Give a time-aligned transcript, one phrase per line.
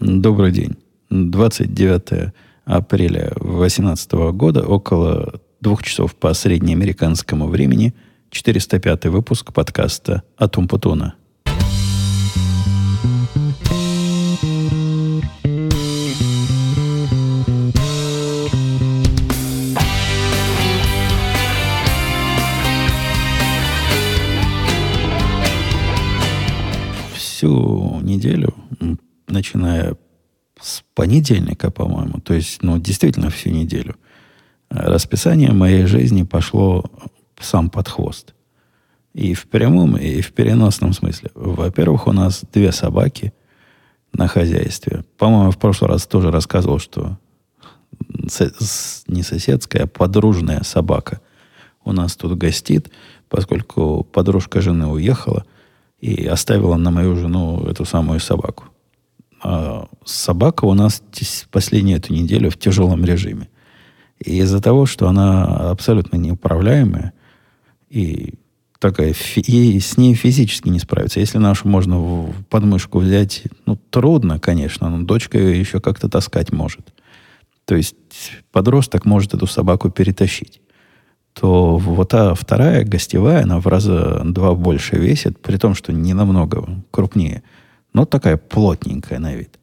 [0.00, 0.76] Добрый день.
[1.08, 2.32] 29
[2.66, 7.94] апреля 2018 года, около двух часов по среднеамериканскому времени,
[8.30, 11.14] 405 выпуск подкаста «Атум Путуна».
[30.96, 33.96] Понедельника, по-моему, то есть, ну, действительно всю неделю,
[34.70, 36.90] расписание моей жизни пошло
[37.38, 38.34] сам под хвост.
[39.12, 41.30] И в прямом, и в переносном смысле.
[41.34, 43.34] Во-первых, у нас две собаки
[44.12, 45.04] на хозяйстве.
[45.18, 47.18] По-моему, в прошлый раз тоже рассказывал, что
[49.06, 51.20] не соседская, а подружная собака
[51.84, 52.90] у нас тут гостит,
[53.28, 55.44] поскольку подружка жены уехала
[56.00, 58.64] и оставила на мою жену эту самую собаку.
[59.42, 61.02] А собака у нас
[61.50, 63.48] последнюю эту неделю в тяжелом режиме.
[64.18, 67.12] И из-за того, что она абсолютно неуправляемая,
[67.90, 68.34] и
[68.78, 71.20] такая, ей с ней физически не справиться.
[71.20, 76.52] Если нашу можно в подмышку взять, ну, трудно, конечно, но дочка ее еще как-то таскать
[76.52, 76.94] может.
[77.66, 77.96] То есть
[78.52, 80.60] подросток может эту собаку перетащить.
[81.34, 86.14] То вот та вторая гостевая, она в раза два больше весит, при том, что не
[86.14, 87.42] намного крупнее–
[87.96, 89.58] но такая плотненькая на вид.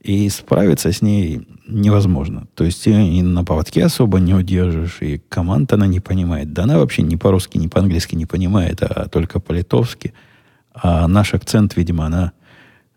[0.00, 2.46] И справиться с ней невозможно.
[2.54, 6.52] То есть и на поводке особо не удержишь, и команд она не понимает.
[6.52, 10.14] Да она вообще ни по-русски, ни по-английски не понимает, а только по-литовски.
[10.72, 12.32] А наш акцент, видимо, она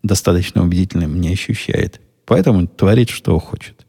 [0.04, 2.00] достаточно убедительным не ощущает.
[2.24, 3.86] Поэтому творит, что хочет.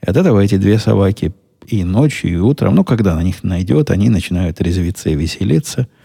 [0.00, 1.34] И от этого эти две собаки
[1.66, 5.88] и ночью, и утром, ну, когда на них найдет, они начинают резвиться и веселиться–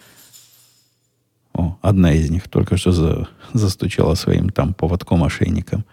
[1.57, 5.85] о, одна из них только что за, застучала своим там поводком ошейником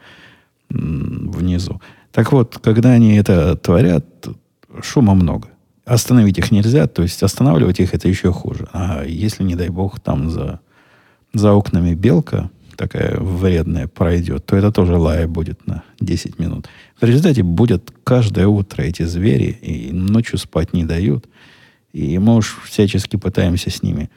[0.68, 1.80] внизу.
[2.12, 4.04] Так вот, когда они это творят,
[4.82, 5.48] шума много.
[5.84, 8.68] Остановить их нельзя, то есть останавливать их это еще хуже.
[8.72, 10.60] А если, не дай бог, там за,
[11.34, 16.68] за окнами белка такая вредная пройдет, то это тоже лая будет на 10 минут.
[17.00, 21.26] В результате будет каждое утро эти звери, и ночью спать не дают.
[21.92, 24.10] И мы уж всячески пытаемся с ними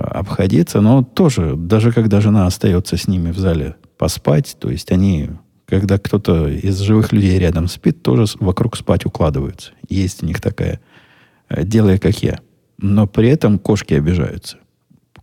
[0.00, 5.30] обходиться, но тоже, даже когда жена остается с ними в зале поспать, то есть они,
[5.66, 9.72] когда кто-то из живых людей рядом спит, тоже вокруг спать укладываются.
[9.88, 10.80] Есть у них такая,
[11.48, 12.40] э, делай как я.
[12.78, 14.58] Но при этом кошки обижаются.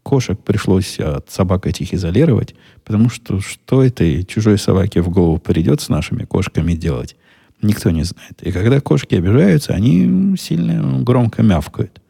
[0.02, 5.80] Кошек пришлось от собак этих изолировать, потому что что этой чужой собаке в голову придет
[5.80, 7.16] с нашими кошками делать,
[7.62, 8.42] никто не знает.
[8.42, 12.02] И когда кошки обижаются, они сильно громко мявкают.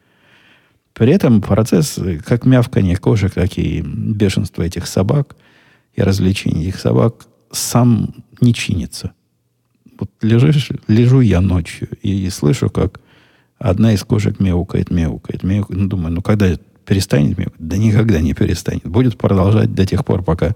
[0.93, 5.35] При этом процесс, как мявканье кошек, так и бешенство этих собак
[5.95, 9.13] и развлечение этих собак сам не чинится.
[9.99, 12.99] Вот лежишь, лежу я ночью и слышу, как
[13.57, 15.79] одна из кошек мяукает, мяукает, мяукает.
[15.79, 16.55] Ну, думаю, ну когда
[16.85, 17.59] перестанет мяукать?
[17.59, 18.87] Да никогда не перестанет.
[18.87, 20.55] Будет продолжать до тех пор, пока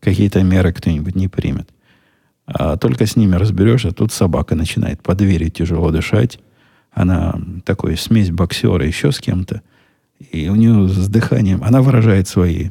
[0.00, 1.68] какие-то меры кто-нибудь не примет.
[2.46, 6.38] А только с ними разберешься, тут собака начинает по двери тяжело дышать.
[6.92, 9.60] Она такой смесь боксера еще с кем-то–
[10.30, 12.70] и у нее с дыханием, она выражает свои,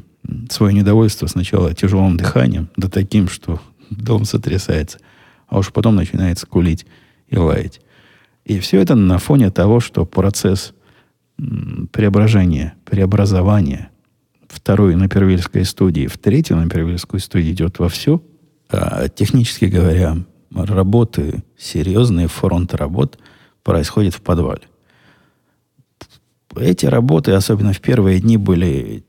[0.50, 3.60] свое недовольство сначала тяжелым дыханием, да таким, что
[3.90, 4.98] дом сотрясается,
[5.48, 6.86] а уж потом начинает скулить
[7.28, 7.80] и лаять.
[8.44, 10.74] И все это на фоне того, что процесс
[11.92, 13.90] преображения, преобразования
[14.48, 18.22] второй на Первильской студии, в третью на Первильской студии идет вовсю,
[18.70, 20.16] а технически говоря,
[20.54, 23.18] работы, серьезные фронты работ
[23.62, 24.62] происходят в подвале.
[26.58, 29.04] Эти работы, особенно в первые дни, были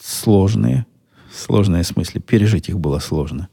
[0.00, 0.86] сложные.
[1.32, 3.48] Сложные в смысле, пережить их было сложно.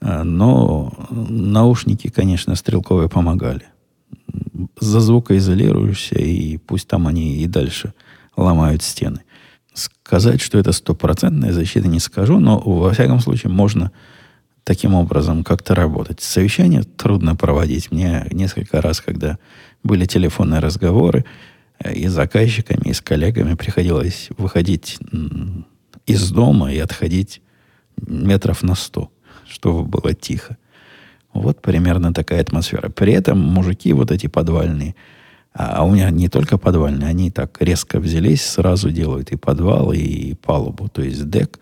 [0.00, 3.66] А, но наушники, конечно, стрелковые помогали.
[4.80, 7.94] За звукоизолируешься, и пусть там они и дальше
[8.36, 9.22] ломают стены.
[9.72, 13.92] Сказать, что это стопроцентная защита, не скажу, но во всяком случае можно
[14.64, 16.20] таким образом как-то работать.
[16.20, 17.92] Совещание трудно проводить.
[17.92, 19.38] Мне несколько раз, когда
[19.84, 21.24] были телефонные разговоры,
[21.84, 24.98] и с заказчиками, и с коллегами приходилось выходить
[26.06, 27.42] из дома и отходить
[27.96, 29.10] метров на сто,
[29.46, 30.56] чтобы было тихо.
[31.32, 32.88] Вот примерно такая атмосфера.
[32.88, 34.94] При этом мужики вот эти подвальные,
[35.52, 40.34] а у меня не только подвальные, они так резко взялись, сразу делают и подвал, и
[40.34, 41.58] палубу, то есть дек.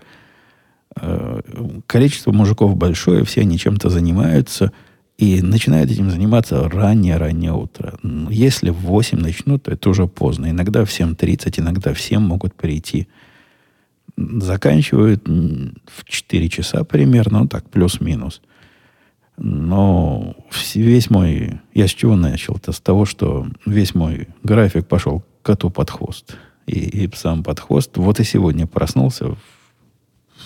[0.97, 1.41] Э,
[1.87, 4.73] количество мужиков большое, все они чем-то занимаются–
[5.25, 7.99] и начинают этим заниматься раннее-раннее утро.
[8.29, 10.51] Если в 8 начнут, то это уже поздно.
[10.51, 13.09] Иногда в 7.30, иногда в 7 могут прийти.
[14.19, 18.43] Заканчивают в 4 часа примерно, ну так, плюс-минус.
[19.39, 20.37] Но
[20.75, 21.61] весь мой...
[21.73, 22.57] Я с чего начал?
[22.57, 26.37] Это с того, что весь мой график пошел коту под хвост.
[26.67, 27.97] И, и сам под хвост.
[27.97, 29.39] Вот и сегодня проснулся в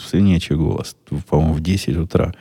[0.08, 0.96] свинячий голос.
[1.28, 2.32] По-моему, в 10 утра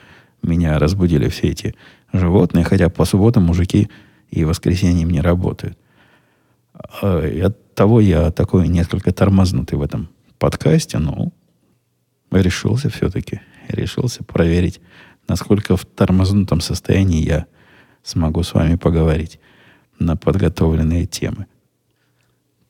[0.44, 1.76] меня разбудили все эти
[2.14, 3.90] животные, хотя по субботам мужики
[4.30, 5.78] и воскресеньям не работают.
[7.02, 11.32] А, и от того я такой несколько тормознутый в этом подкасте, но
[12.32, 13.42] решился все-таки.
[13.68, 14.80] Решился проверить,
[15.28, 17.48] насколько в тормознутом состоянии я
[18.04, 19.40] смогу с вами поговорить
[20.00, 21.48] на подготовленные темы.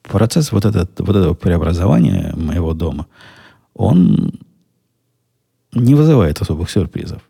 [0.01, 3.07] Процесс вот, этот, вот этого преобразования моего дома,
[3.74, 4.39] он
[5.74, 7.22] не вызывает особых сюрпризов.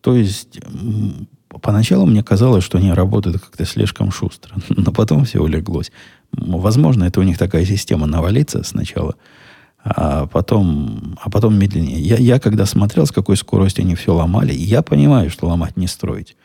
[0.00, 0.60] То есть,
[1.48, 5.90] поначалу мне казалось, что они работают как-то слишком шустро, но потом все улеглось.
[6.32, 9.16] Возможно, это у них такая система навалиться сначала,
[9.82, 12.00] а потом, а потом медленнее.
[12.00, 15.86] Я, я когда смотрел, с какой скоростью они все ломали, я понимаю, что ломать не
[15.86, 16.36] строить.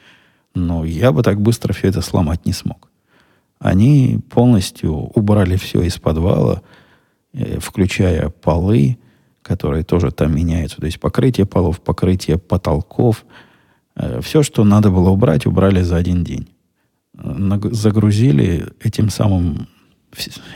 [0.56, 2.90] Но я бы так быстро все это сломать не смог.
[3.60, 6.62] Они полностью убрали все из подвала,
[7.34, 8.98] э, включая полы,
[9.44, 10.78] которые тоже там меняются.
[10.78, 13.26] То есть покрытие полов, покрытие потолков.
[13.96, 16.48] Э, все, что надо было убрать, убрали за один день.
[17.14, 19.68] Загрузили этим самым,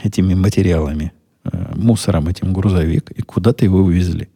[0.02, 1.12] этими материалами,
[1.44, 4.28] э, мусором этим грузовик, и куда-то его увезли.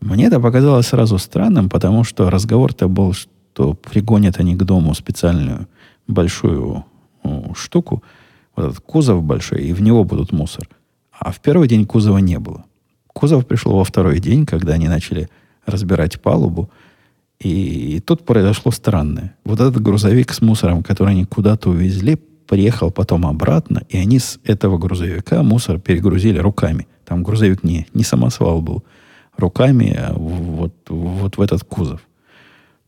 [0.00, 5.68] Мне это показалось сразу странным, потому что разговор-то был, что пригонят они к дому специальную
[6.08, 6.84] большую
[7.54, 8.02] штуку,
[8.56, 10.68] вот этот кузов большой, и в него будут мусор.
[11.12, 12.64] А в первый день кузова не было.
[13.12, 15.28] Кузов пришел во второй день, когда они начали
[15.66, 16.70] разбирать палубу.
[17.40, 19.34] И, тут произошло странное.
[19.44, 22.16] Вот этот грузовик с мусором, который они куда-то увезли,
[22.46, 26.86] приехал потом обратно, и они с этого грузовика мусор перегрузили руками.
[27.04, 28.84] Там грузовик не, не самосвал был.
[29.36, 32.00] Руками а вот, вот в этот кузов.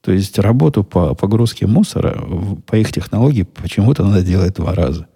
[0.03, 2.23] То есть работу по погрузке мусора
[2.67, 5.07] по их технологии почему-то надо делать два раза.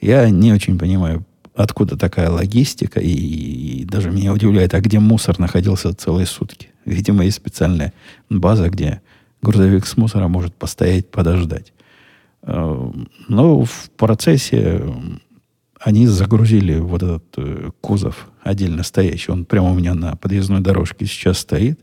[0.00, 1.24] Я не очень понимаю,
[1.54, 6.68] откуда такая логистика, и, и даже меня удивляет, а где мусор находился целые сутки.
[6.84, 7.92] Видимо, есть специальная
[8.28, 9.00] база, где
[9.40, 11.72] грузовик с мусором может постоять, подождать.
[12.42, 12.90] Э,
[13.28, 14.82] но в процессе
[15.80, 19.30] они загрузили вот этот э, кузов отдельно стоящий.
[19.30, 21.78] Он прямо у меня на подъездной дорожке сейчас стоит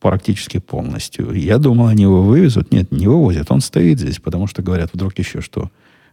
[0.00, 1.32] практически полностью.
[1.32, 2.72] Я думал, они его вывезут.
[2.72, 3.50] Нет, не вывозят.
[3.50, 5.70] Он стоит здесь, потому что говорят, вдруг еще что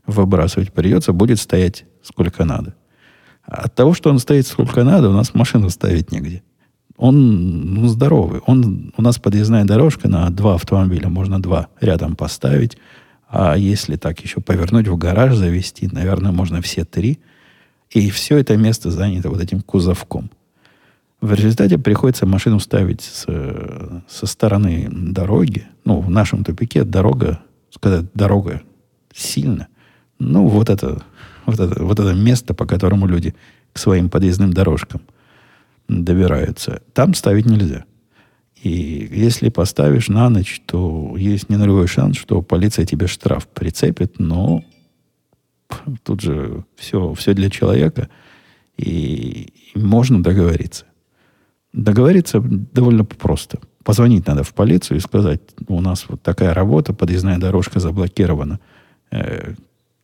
[0.07, 2.75] выбрасывать придется, будет стоять сколько надо.
[3.43, 6.43] От того, что он стоит сколько надо, у нас машину ставить негде.
[6.97, 8.41] Он ну, здоровый.
[8.45, 11.09] Он, у нас подъездная дорожка на два автомобиля.
[11.09, 12.77] Можно два рядом поставить.
[13.27, 17.19] А если так еще повернуть в гараж, завести, наверное, можно все три.
[17.89, 20.29] И все это место занято вот этим кузовком.
[21.19, 23.25] В результате приходится машину ставить с,
[24.07, 25.65] со стороны дороги.
[25.83, 28.61] Ну, в нашем тупике дорога, сказать, дорога
[29.13, 29.67] сильно–
[30.23, 31.01] ну, вот это,
[31.45, 33.35] вот это, вот это место, по которому люди
[33.73, 35.01] к своим подъездным дорожкам
[35.87, 36.81] добираются.
[36.93, 37.85] Там ставить нельзя.
[38.61, 44.19] И если поставишь на ночь, то есть не нулевой шанс, что полиция тебе штраф прицепит,
[44.19, 44.63] но
[46.03, 48.09] тут же все, все для человека,
[48.77, 50.85] и, и можно договориться.
[51.73, 53.59] Договориться довольно просто.
[53.83, 58.59] Позвонить надо в полицию и сказать, у нас вот такая работа, подъездная дорожка заблокирована.
[59.09, 59.55] Э,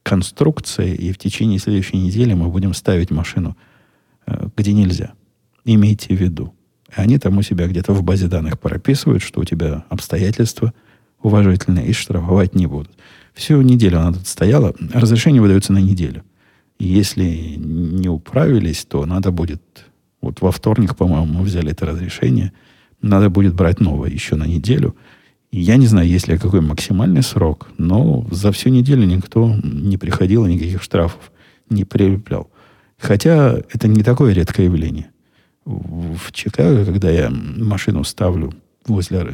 [0.08, 3.58] конструкции, и в течение следующей недели мы будем ставить машину,
[4.26, 5.12] э, где нельзя.
[5.66, 6.54] Имейте в виду.
[6.88, 10.74] И они там у себя где-то в базе данных прописывают, что у тебя обстоятельства
[11.22, 12.92] уважительные, и штрафовать не будут.
[13.34, 14.74] Всю неделю она тут стояла.
[14.94, 16.24] Разрешение выдается на неделю.
[16.80, 19.62] Если не управились, то надо будет...
[20.22, 22.54] Вот во вторник, по-моему, мы взяли это разрешение.
[23.02, 24.96] Надо будет брать новое еще на неделю–
[25.52, 30.46] я не знаю, есть ли какой максимальный срок, но за всю неделю никто не приходил
[30.46, 31.32] никаких штрафов
[31.70, 32.50] не прилеплял.
[32.98, 35.12] Хотя это не такое редкое явление.
[35.66, 38.54] В Чикаго, когда я машину ставлю
[38.86, 39.34] возле э,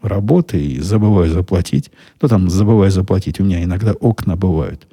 [0.00, 4.86] работы и забываю заплатить, то там забываю заплатить, у меня иногда окна бывают,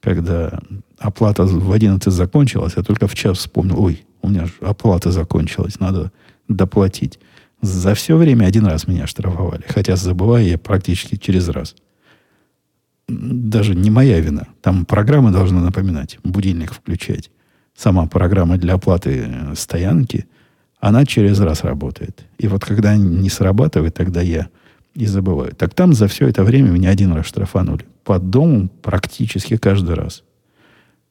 [0.00, 0.58] когда
[0.98, 5.78] оплата в 11 закончилась, я только в час вспомнил, ой, у меня же оплата закончилась,
[5.78, 6.10] надо
[6.48, 7.18] доплатить.
[7.62, 9.64] За все время один раз меня штрафовали.
[9.68, 11.74] Хотя забываю я практически через раз.
[13.08, 14.46] Даже не моя вина.
[14.62, 17.30] Там программа должна напоминать, будильник включать.
[17.76, 20.26] Сама программа для оплаты э, стоянки,
[20.78, 22.24] она через раз работает.
[22.38, 24.48] И вот когда не срабатывает, тогда я
[24.94, 25.54] и забываю.
[25.54, 27.86] Так там за все это время меня один раз штрафанули.
[28.04, 30.24] Под домом практически каждый раз.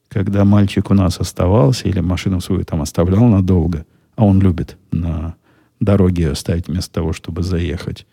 [0.08, 5.36] Когда мальчик у нас оставался или машину свою там оставлял надолго, а он любит на
[5.80, 8.06] дороги оставить вместо того, чтобы заехать.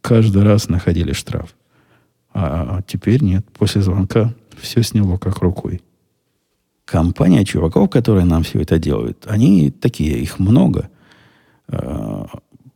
[0.00, 1.54] каждый раз находили штраф.
[2.32, 3.44] А теперь нет.
[3.52, 5.82] После звонка все сняло как рукой.
[6.84, 10.88] Компания чуваков, которые нам все это делают, они такие, их много.
[11.68, 12.26] А,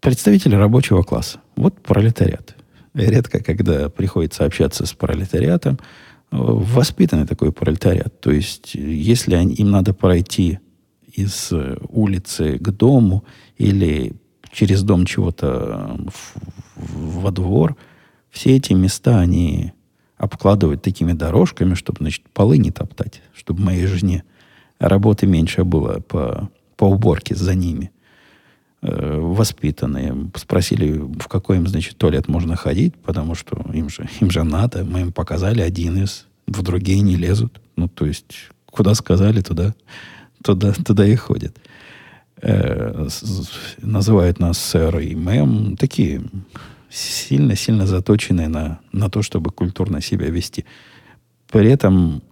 [0.01, 1.41] представители рабочего класса.
[1.57, 2.57] Вот пролетариат.
[2.95, 5.79] Редко, когда приходится общаться с пролетариатом,
[6.31, 8.21] воспитанный такой пролетариат.
[8.21, 10.59] То есть, если им надо пройти
[11.13, 11.53] из
[11.89, 13.25] улицы к дому
[13.57, 14.15] или
[14.55, 15.99] через дом чего-то
[16.77, 17.77] во двор,
[18.31, 19.73] все эти места они
[20.17, 24.25] обкладывают такими дорожками, чтобы, значит, полы не топтать, чтобы моей жене
[24.79, 27.91] работы меньше было по, по уборке за ними.
[28.87, 30.31] Э, воспитанные.
[30.37, 34.85] Спросили, в какой им, значит, туалет можно ходить, потому что им же, им же надо.
[34.85, 37.61] Мы им показали один из, в другие не лезут.
[37.77, 39.75] Ну, то есть, куда сказали, туда,
[40.43, 41.57] туда, туда и ходят.
[42.47, 43.09] Э,
[43.81, 45.79] называют нас сэр и мэм.
[45.79, 46.23] Такие
[46.91, 50.67] сильно-сильно заточенные на, на то, чтобы культурно себя вести.
[51.51, 52.23] При этом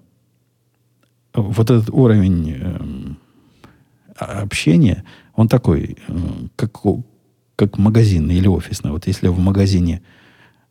[1.33, 3.15] вот этот уровень э,
[4.19, 5.03] общения,
[5.35, 6.15] он такой, э,
[6.57, 6.73] как,
[7.57, 8.91] как магазинный или офисный.
[8.91, 10.03] Вот если в магазине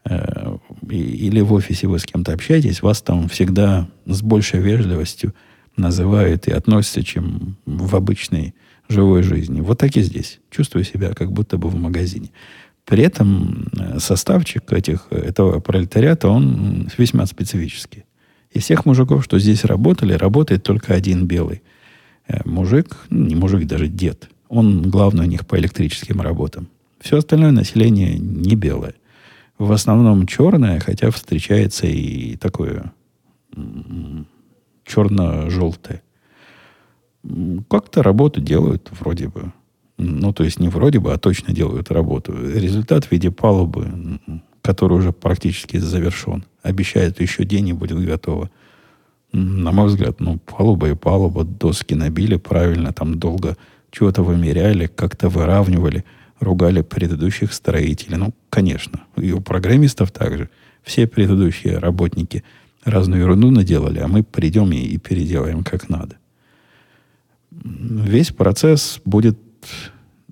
[0.05, 0.57] э,
[0.87, 5.33] или в офисе вы с кем-то общаетесь, вас там всегда с большей вежливостью
[5.77, 8.53] называют и относятся, чем в обычной
[8.91, 9.61] живой жизни.
[9.61, 10.39] Вот так и здесь.
[10.49, 12.29] Чувствую себя как будто бы в магазине.
[12.85, 18.05] При этом э, составчик этих, этого пролетариата, он весьма специфический.
[18.51, 21.61] Из всех мужиков, что здесь работали, работает только один белый
[22.27, 24.29] э, мужик, ну, не мужик, даже дед.
[24.49, 26.67] Он главный у них по электрическим работам.
[26.99, 28.95] Все остальное население не белое.
[29.57, 32.91] В основном черное, хотя встречается и такое
[34.85, 36.01] черно-желтое.
[37.69, 39.51] Как-то работу делают вроде бы.
[39.97, 42.33] Ну, то есть не вроде бы, а точно делают работу.
[42.33, 43.87] Результат в виде палубы,
[44.61, 46.43] который уже практически завершен.
[46.63, 48.49] Обещает еще день и будет готово.
[49.31, 53.55] На мой взгляд, ну, палуба и палуба, доски набили правильно, там долго
[53.91, 56.03] чего-то вымеряли, как-то выравнивали,
[56.39, 58.17] ругали предыдущих строителей.
[58.17, 60.49] Ну, конечно, и у программистов также.
[60.83, 62.43] Все предыдущие работники
[62.83, 66.17] разную ерунду наделали, а мы придем и, и переделаем как надо.
[67.51, 69.37] Весь процесс будет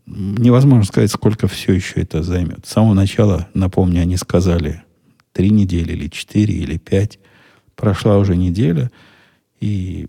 [0.06, 2.66] невозможно сказать, сколько все еще это займет.
[2.66, 4.84] С самого начала, напомню, они сказали
[5.34, 7.20] три недели или четыре или пять.
[7.76, 8.92] Прошла уже неделя,
[9.60, 10.08] и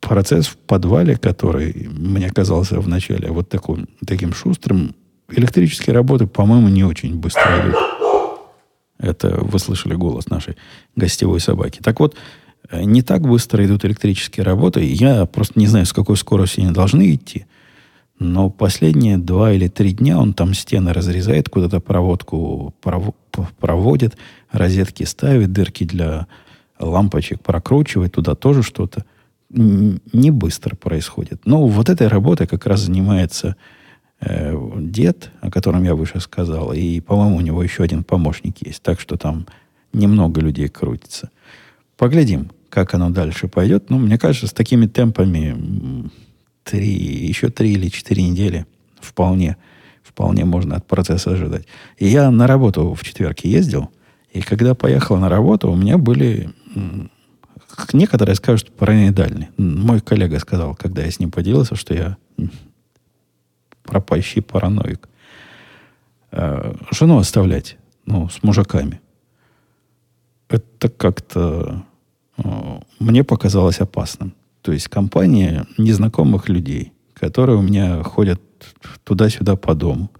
[0.00, 4.94] процесс в подвале, который мне казался вначале вот таким, таким шустрым,
[5.28, 7.76] электрические работы, по-моему, не очень быстро идут.
[8.98, 10.56] Это вы слышали голос нашей
[10.94, 11.80] гостевой собаки.
[11.82, 12.16] Так вот,
[12.72, 14.84] не так быстро идут электрические работы.
[14.84, 17.46] Я просто не знаю, с какой скоростью они должны идти.
[18.18, 22.74] Но последние два или три дня он там стены разрезает, куда-то проводку
[23.58, 24.16] проводит,
[24.50, 26.26] розетки ставит, дырки для
[26.78, 29.04] лампочек прокручивает, туда тоже что-то.
[29.50, 31.42] Не быстро происходит.
[31.44, 33.56] Но вот этой работой как раз занимается
[34.20, 38.82] э, дед, о котором я выше сказал, и, по-моему, у него еще один помощник есть.
[38.82, 39.46] Так что там
[39.92, 41.30] немного людей крутится.
[41.96, 43.90] Поглядим, как оно дальше пойдет.
[43.90, 46.10] Ну, мне кажется, с такими темпами
[46.64, 48.66] три, еще три или четыре недели
[49.00, 49.56] вполне,
[50.02, 51.66] вполне можно от процесса ожидать.
[51.98, 53.90] И я на работу в четверг ездил,
[54.32, 56.50] и когда поехал на работу, у меня были...
[57.92, 59.50] Некоторые скажут параноидальные.
[59.56, 62.16] Мой коллега сказал, когда я с ним поделился, что я
[63.82, 65.08] пропащий параноик.
[66.32, 69.00] Э, жену оставлять, ну, с мужиками.
[70.48, 71.84] Это как-то
[72.98, 74.34] мне показалось опасным.
[74.62, 78.40] То есть компания незнакомых людей, которые у меня ходят
[79.04, 80.10] туда-сюда по дому.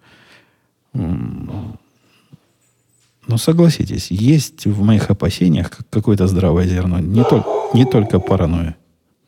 [0.92, 1.78] Но
[3.38, 7.00] согласитесь, есть в моих опасениях какое-то здравое зерно.
[7.00, 8.76] Не, то, не только паранойя.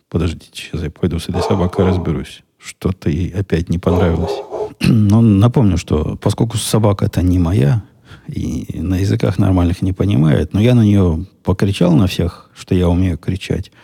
[0.09, 2.43] Подождите, сейчас я пойду с этой собакой разберусь.
[2.59, 4.33] Что-то ей опять не понравилось.
[4.81, 7.83] Но напомню, что поскольку собака это не моя,
[8.29, 12.89] и на языках нормальных не понимает, но я на нее покричал на всех, что я
[12.89, 13.73] умею кричать–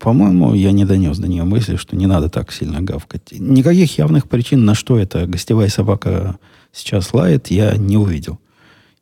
[0.00, 3.32] по-моему, я не донес до нее мысли, что не надо так сильно гавкать.
[3.32, 6.38] Никаких явных причин, на что эта гостевая собака
[6.72, 8.40] сейчас лает, я не увидел.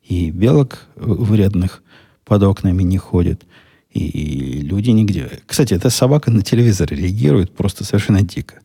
[0.03, 1.81] И белок вредных
[2.25, 3.43] под окнами не ходит.
[3.91, 5.29] И люди нигде.
[5.45, 8.55] Кстати, эта собака на телевизор реагирует просто совершенно дико.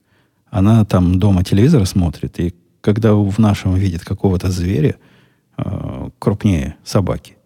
[0.51, 4.97] Она там дома телевизор смотрит, и когда в нашем видит какого-то зверя
[5.65, 7.37] э, крупнее собаки,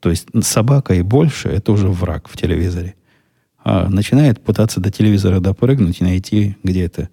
[0.00, 2.94] то есть собака и больше, это уже враг в телевизоре
[3.70, 7.10] а начинает пытаться до телевизора допрыгнуть и найти где-то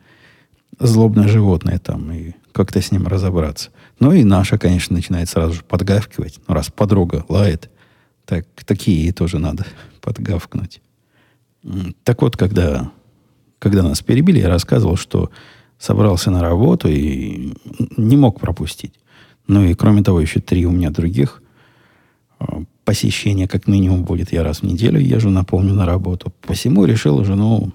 [0.80, 3.72] злобное животное там и как-то с ним разобраться.
[4.00, 6.40] Ну и наша, конечно, начинает сразу же подгавкивать.
[6.48, 7.70] Ну, раз подруга лает,
[8.24, 9.66] так такие тоже надо
[10.02, 10.82] подгавкнуть.
[12.06, 12.90] Так вот, когда,
[13.60, 15.32] когда нас перебили, я рассказывал, что
[15.78, 17.54] собрался на работу и
[17.98, 18.94] не мог пропустить.
[19.48, 21.42] Ну и кроме того, еще три у меня других
[22.40, 24.32] а, посещения как минимум будет.
[24.32, 26.34] Я раз в неделю езжу, напомню, на работу.
[26.42, 27.72] Посему решил жену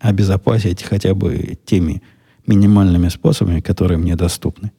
[0.00, 2.02] обезопасить хотя бы теми
[2.46, 4.72] минимальными способами, которые мне доступны.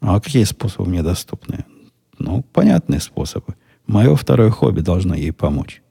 [0.00, 1.64] А какие способы мне доступны?
[2.18, 3.54] Ну, понятные способы.
[3.86, 5.82] Мое второе хобби должно ей помочь.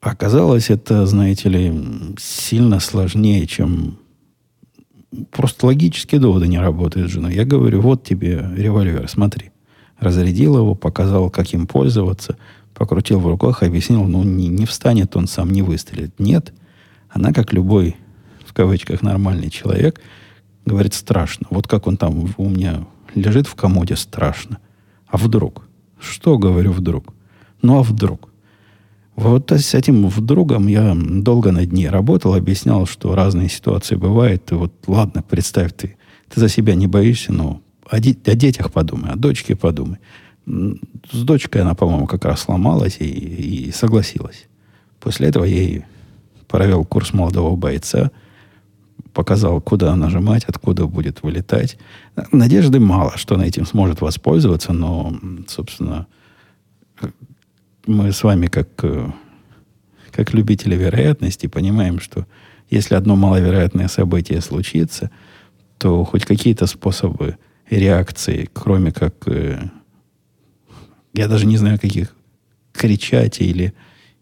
[0.00, 3.98] Оказалось, это, знаете ли, сильно сложнее, чем
[5.30, 7.34] просто логические доводы не работают с женой.
[7.34, 9.50] Я говорю, вот тебе револьвер, смотри.
[9.98, 12.36] Разрядил его, показал, как им пользоваться,
[12.74, 16.18] покрутил в руках, объяснил, ну, не, не встанет он сам, не выстрелит.
[16.18, 16.54] Нет.
[17.10, 17.96] Она, как любой,
[18.46, 20.00] в кавычках, нормальный человек,
[20.64, 21.46] говорит, страшно.
[21.50, 24.58] Вот как он там у меня лежит в комоде, страшно.
[25.06, 25.66] А вдруг?
[25.98, 27.12] Что, говорю, вдруг?
[27.60, 28.29] Ну, а вдруг?
[29.16, 34.50] Вот с этим другом я долго над ней работал, объяснял, что разные ситуации бывают.
[34.50, 35.96] И вот ладно, представь ты,
[36.28, 39.98] ты за себя не боишься, но о, де- о детях подумай, о дочке подумай.
[40.46, 44.46] С дочкой она, по-моему, как раз сломалась и, и согласилась.
[45.00, 45.84] После этого я ей
[46.48, 48.10] провел курс молодого бойца,
[49.12, 51.78] показал, куда нажимать, откуда будет вылетать.
[52.32, 55.14] Надежды мало, что она этим сможет воспользоваться, но,
[55.48, 56.06] собственно,
[57.86, 59.10] мы с вами, как, э,
[60.10, 62.26] как любители вероятности, понимаем, что
[62.70, 65.10] если одно маловероятное событие случится,
[65.78, 67.36] то хоть какие-то способы
[67.68, 69.58] реакции, кроме как, э,
[71.14, 72.14] я даже не знаю, каких,
[72.72, 73.74] кричать или,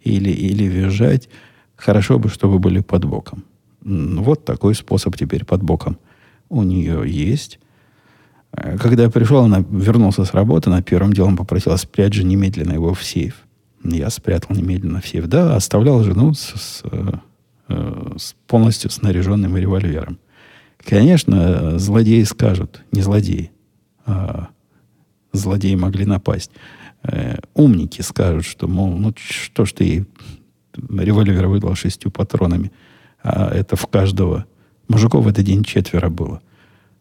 [0.03, 1.29] или, или визжать,
[1.77, 3.45] хорошо бы, чтобы были под боком.
[3.81, 5.99] Вот такой способ теперь под боком
[6.49, 7.59] у нее есть.
[8.53, 12.73] Э, когда я пришел, она вернулся с работы, она первым делом попросила спрячь же немедленно
[12.73, 13.48] его в сейф.
[13.85, 15.27] Я спрятал немедленно в сейф.
[15.27, 16.83] Да, оставлял жену с, с,
[17.69, 20.19] э, с полностью снаряженным револьвером.
[20.79, 23.51] Конечно, злодеи скажут, не злодеи,
[24.07, 24.49] а
[25.33, 26.51] злодеи могли напасть.
[27.03, 30.07] Э, умники скажут, что, мол, ну что ж ты ей
[30.75, 32.73] револьвер выдал шестью патронами,
[33.23, 34.47] а это в каждого.
[34.89, 36.41] Мужиков в этот день четверо было.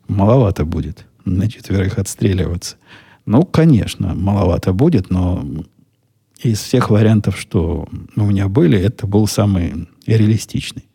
[0.08, 2.78] Маловато будет на четверых отстреливаться.
[3.26, 5.46] Ну, конечно, маловато будет, но
[6.44, 10.86] из всех вариантов, что у меня были, это был самый реалистичный.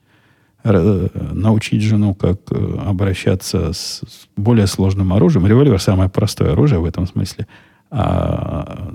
[0.65, 4.03] Научить жену, как э, обращаться с
[4.37, 5.45] более сложным оружием.
[5.45, 7.49] Револьвер самое простое оружие в этом смысле.
[7.91, 8.93] А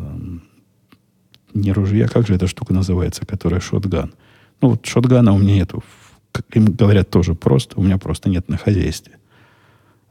[1.53, 4.13] не ружья, как же эта штука называется, которая шотган.
[4.61, 5.83] Ну, вот шотгана у меня нету.
[6.53, 7.77] Им говорят, тоже просто.
[7.77, 9.17] У меня просто нет на хозяйстве.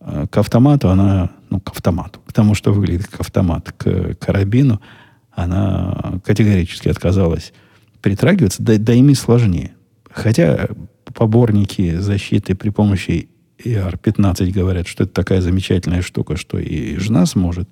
[0.01, 4.83] А к автомату она, ну, к автомату, к тому, что выглядит как автомат, к карабину–
[5.37, 7.53] она категорически отказалась
[8.01, 9.75] притрагиваться, да, да ими сложнее.
[10.11, 10.68] Хотя
[11.14, 13.29] поборники защиты при помощи
[13.62, 17.68] ER-15 говорят, что это такая замечательная штука, что и жена сможет.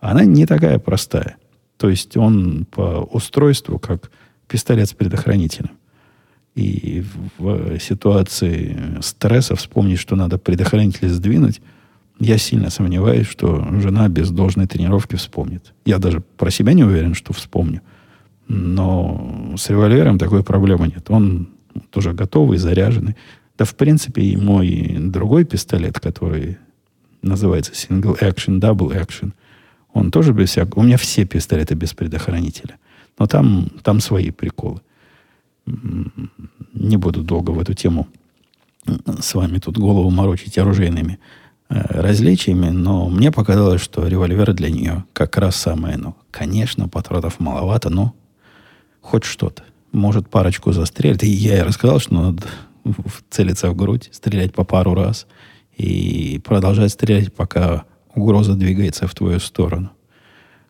[0.00, 1.36] Она не такая простая.
[1.76, 4.10] То есть он по устройству как
[4.48, 5.72] пистолет с предохранителем.
[6.54, 7.04] И
[7.36, 11.60] в ситуации стресса вспомнить, что надо предохранитель сдвинуть–
[12.18, 15.74] я сильно сомневаюсь, что жена без должной тренировки вспомнит.
[15.84, 17.82] Я даже про себя не уверен, что вспомню.
[18.48, 21.10] Но с револьвером такой проблемы нет.
[21.10, 21.48] Он
[21.90, 23.16] тоже готовый, заряженный.
[23.58, 26.58] Да, в принципе, и мой другой пистолет, который
[27.22, 29.32] называется Single Action, Double Action,
[29.92, 30.80] он тоже без всякого...
[30.80, 32.76] У меня все пистолеты без предохранителя.
[33.18, 34.80] Но там, там свои приколы.
[36.74, 38.06] Не буду долго в эту тему
[39.20, 41.18] с вами тут голову морочить оружейными
[41.68, 47.90] различиями, но мне показалось, что револьвер для нее как раз самое, ну, конечно, патронов маловато,
[47.90, 48.14] но
[49.00, 49.64] хоть что-то.
[49.92, 51.22] Может, парочку застрелит.
[51.22, 52.42] И я ей рассказал, что надо
[53.30, 55.26] целиться в грудь, стрелять по пару раз
[55.76, 59.90] и продолжать стрелять, пока угроза двигается в твою сторону.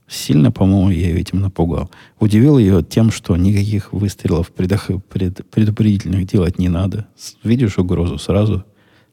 [0.09, 1.91] Сильно, по-моему, я ее этим напугал.
[2.21, 4.89] Удивил ее тем, что никаких выстрелов предох...
[5.09, 5.49] пред...
[5.51, 7.09] предупредительных делать не надо.
[7.43, 8.65] Видишь угрозу, сразу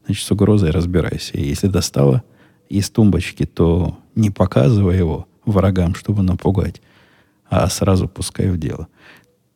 [0.06, 1.38] значит, с угрозой разбирайся.
[1.38, 2.24] И если достала
[2.70, 6.82] из тумбочки, то не показывай его врагам, чтобы напугать,
[7.50, 8.88] а сразу пускай в дело.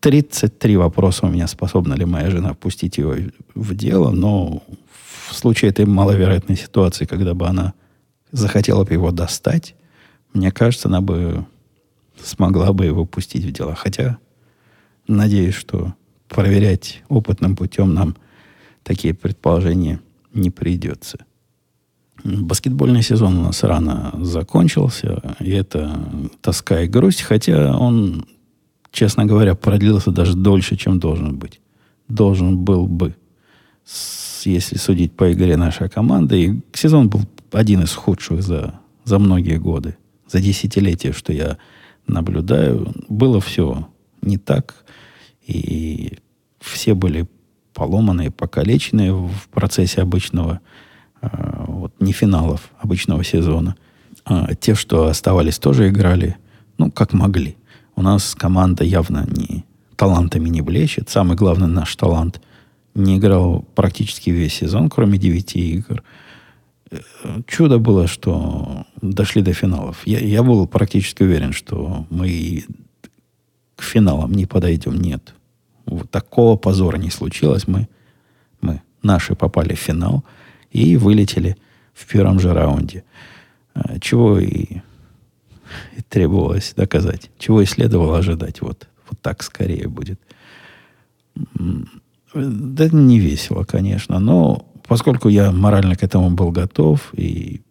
[0.02, 3.16] 33 вопроса у меня, способна ли моя жена пустить его
[3.56, 4.64] в дело, но
[5.30, 7.74] в случае этой маловероятной ситуации, когда бы она
[8.32, 9.76] захотела бы его достать,
[10.34, 11.46] мне кажется, она бы
[12.24, 13.76] смогла бы его пустить в дело.
[13.76, 14.18] Хотя,
[15.08, 15.94] надеюсь, что
[16.28, 18.16] проверять опытным путем нам
[18.84, 20.00] такие предположения
[20.38, 21.26] не придется.
[22.24, 26.10] Баскетбольный сезон у нас рано закончился, и это
[26.42, 28.26] тоска и грусть, хотя он,
[28.92, 31.62] честно говоря, продлился даже дольше, чем должен быть.
[32.08, 33.16] Должен был бы,
[34.44, 36.44] если судить по игре нашей команды.
[36.44, 37.22] И сезон был
[37.52, 39.98] один из худших за, за многие годы,
[40.28, 41.58] за десятилетия, что я
[42.08, 42.94] наблюдаю.
[43.10, 43.88] Было все
[44.22, 44.86] не так,
[45.46, 46.18] и
[46.60, 47.28] все были
[47.78, 50.60] поломанные, покалеченные в процессе обычного
[51.22, 53.76] Э, вот, не финалов обычного сезона.
[54.26, 56.38] А те, что оставались, тоже играли,
[56.78, 57.56] ну, как могли.
[57.96, 61.10] У нас команда явно не талантами не блещет.
[61.10, 62.42] Самый главный наш талант
[62.94, 66.04] не играл практически весь сезон, кроме девяти игр.
[66.92, 67.00] Э,
[67.48, 70.02] чудо было, что дошли до финалов.
[70.06, 72.66] Я, я был практически уверен, что мы
[73.76, 75.00] к финалам не подойдем.
[75.00, 75.34] Нет.
[75.88, 77.68] Вот такого позора не случилось.
[77.68, 77.88] Мы,
[78.62, 80.24] мы наши попали в финал–
[80.72, 81.58] и вылетели
[81.94, 83.04] в первом же раунде.
[83.74, 84.82] А, чего и,
[85.96, 87.32] и требовалось доказать.
[87.38, 88.62] Чего и следовало ожидать.
[88.62, 90.20] Вот, вот так скорее будет.
[92.34, 97.62] Да не весело, конечно, но поскольку я морально к этому был готов, и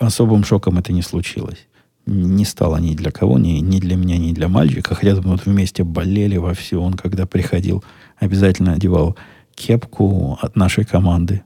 [0.00, 1.66] особым шоком это не случилось.
[2.10, 4.94] Не стало ни для кого, ни, ни для меня, ни для мальчика.
[4.94, 6.80] Хотя мы вот вместе болели во все.
[6.80, 7.84] Он, когда приходил,
[8.18, 9.16] обязательно одевал
[9.54, 11.42] кепку от нашей команды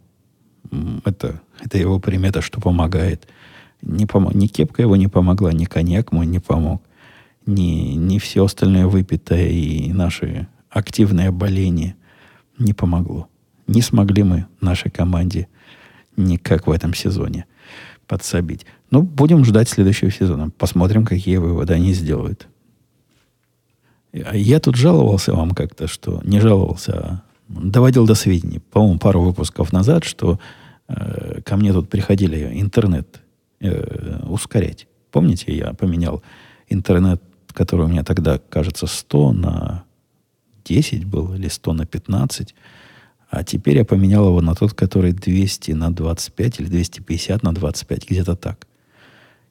[1.05, 3.29] это, это его примета, что помогает.
[3.83, 6.83] Не пом- ни кепка его не помогла, ни коньяк мой не помог,
[7.46, 11.96] ни, ни все остальное выпитое и наши активные боления
[12.59, 13.29] не помогло.
[13.66, 15.48] Не смогли мы нашей команде
[16.16, 17.46] никак в этом сезоне
[18.12, 18.66] подсобить.
[18.90, 20.51] Ну, будем ждать следующего сезона.
[20.51, 22.46] Посмотрим, какие выводы они сделают.
[24.12, 29.72] Я тут жаловался вам как-то, что не жаловался, а доводил до сведения, по-моему, пару выпусков
[29.72, 30.38] назад, что
[30.88, 33.20] Э, ко мне тут приходили интернет
[33.61, 34.87] э, ускорять.
[35.11, 36.22] Помните, я поменял
[36.68, 37.22] интернет,
[37.53, 39.85] который у меня тогда, кажется, 100 на
[40.64, 42.55] 10 был, или 100 на 15.
[43.33, 48.11] А теперь я поменял его на тот, который 200 на 25 или 250 на 25,
[48.11, 48.66] где-то так.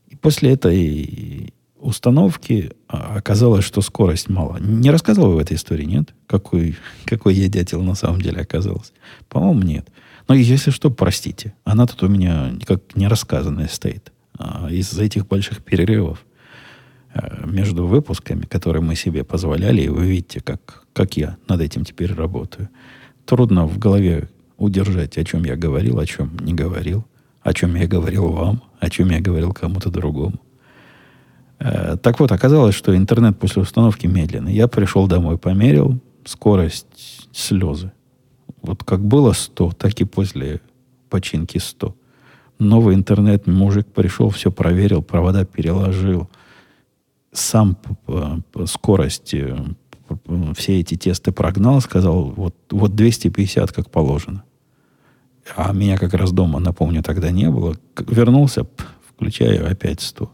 [0.08, 4.60] И после этой установки а, оказалось, что скорость мало.
[4.60, 6.14] Не рассказывал в этой истории, нет?
[6.28, 8.92] Какой, какой я дятел на самом деле оказался?
[9.28, 9.88] По-моему, нет.
[10.28, 11.56] Но если что, простите.
[11.64, 14.12] Она тут у меня как не рассказанная стоит.
[14.38, 16.24] А из-за этих больших перерывов
[17.16, 21.84] э, между выпусками, которые мы себе позволяли, и вы видите, как, как я над этим
[21.84, 22.70] теперь работаю.
[23.26, 27.06] Трудно в голове удержать, о чем я говорил, о чем не говорил,
[27.42, 30.40] о чем я говорил вам, о чем я говорил кому-то другому.
[31.60, 34.54] Э, так вот, оказалось, что интернет после установки медленный.
[34.54, 37.92] Я пришел домой, померил скорость слезы.
[38.62, 40.62] Вот как было 100, так и после
[41.10, 41.96] починки 100.
[42.60, 46.30] Новый интернет, мужик пришел, все проверил, провода переложил.
[47.32, 49.56] Сам по скорости
[50.56, 54.44] все эти тесты прогнал, сказал, вот, вот 250 как положено.
[55.56, 57.76] А меня как раз дома, напомню, тогда не было.
[58.08, 58.66] Вернулся,
[59.10, 60.32] включаю опять 100.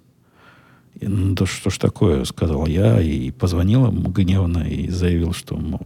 [1.00, 5.56] И, ну, да что ж такое, сказал я, и позвонил ему гневно и заявил, что,
[5.56, 5.82] мол,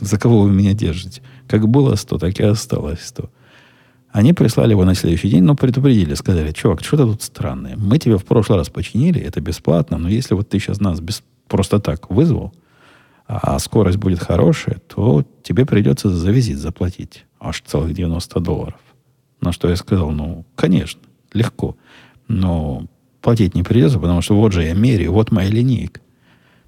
[0.00, 1.22] за кого вы меня держите?
[1.48, 3.30] Как было 100, так и осталось 100.
[4.10, 7.76] Они прислали его на следующий день, но предупредили, сказали, чувак, что-то тут странное.
[7.76, 11.22] Мы тебе в прошлый раз починили, это бесплатно, но если вот ты сейчас нас без,
[11.48, 12.54] просто так вызвал,
[13.26, 18.80] а скорость будет хорошая, то тебе придется за визит заплатить аж целых 90 долларов.
[19.40, 21.00] На что я сказал, ну, конечно,
[21.32, 21.76] легко.
[22.28, 22.86] Но
[23.20, 26.00] платить не придется, потому что вот же я меряю, вот моя линейка.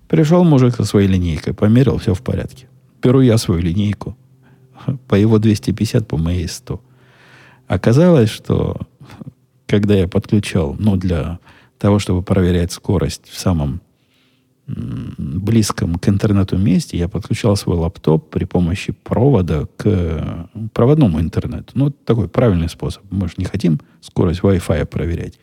[0.09, 2.69] Пришел мужик со своей линейкой, померил, все в порядке.
[3.03, 4.17] Беру я свою линейку,
[5.07, 6.81] по его 250, по моей 100.
[7.69, 8.81] Оказалось, что
[9.67, 11.39] когда я подключал, ну, для
[11.79, 13.81] того, чтобы проверять скорость в самом
[14.69, 21.73] близком к интернету месте, я подключал свой лаптоп при помощи провода к проводному интернету.
[21.75, 23.03] Ну, такой правильный способ.
[23.11, 25.39] Мы же не хотим скорость Wi-Fi проверять.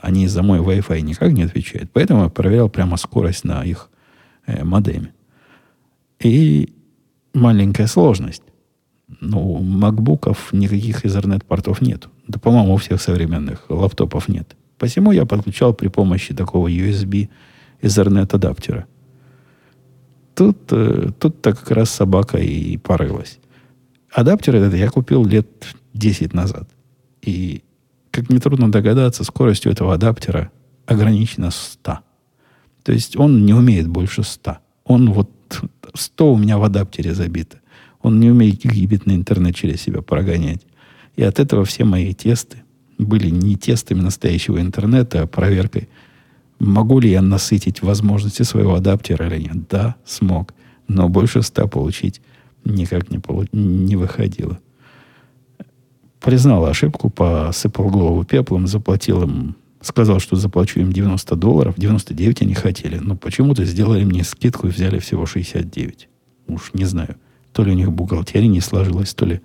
[0.00, 1.90] Они за мой Wi-Fi никак не отвечают.
[1.92, 3.88] Поэтому я проверял прямо скорость на их
[4.46, 5.12] э, модеме.
[6.20, 6.74] И
[7.32, 8.42] маленькая сложность.
[9.20, 12.08] Ну, у макбуков никаких Ethernet-портов нет.
[12.28, 14.54] Да, по-моему, у всех современных лаптопов нет.
[14.78, 17.28] Посему я подключал при помощи такого USB
[17.82, 18.86] Ethernet-адаптера.
[20.34, 23.38] Тут, э, тут-то как раз собака и порылась.
[24.12, 25.48] Адаптер этот я купил лет
[25.94, 26.68] 10 назад.
[27.22, 27.62] И,
[28.10, 30.50] как нетрудно догадаться, скоростью этого адаптера
[30.86, 31.98] ограничена 100.
[32.82, 34.58] То есть он не умеет больше 100.
[34.84, 35.30] Он вот
[35.94, 37.60] 100 у меня в адаптере забито.
[38.02, 40.62] Он не умеет гигабитный интернет через себя прогонять.
[41.16, 42.62] И от этого все мои тесты
[42.98, 45.88] были не тестами настоящего интернета, а проверкой,
[46.60, 49.68] могу ли я насытить возможности своего адаптера или нет.
[49.68, 50.54] Да, смог.
[50.86, 52.20] Но больше ста получить
[52.64, 53.46] никак не, полу...
[53.52, 54.58] не выходило.
[56.20, 61.74] Признал ошибку, посыпал голову пеплом, заплатил им, сказал, что заплачу им 90 долларов.
[61.78, 66.08] 99 они хотели, но почему-то сделали мне скидку и взяли всего 69.
[66.48, 67.16] Уж не знаю,
[67.52, 69.40] то ли у них бухгалтерия не сложилась, то ли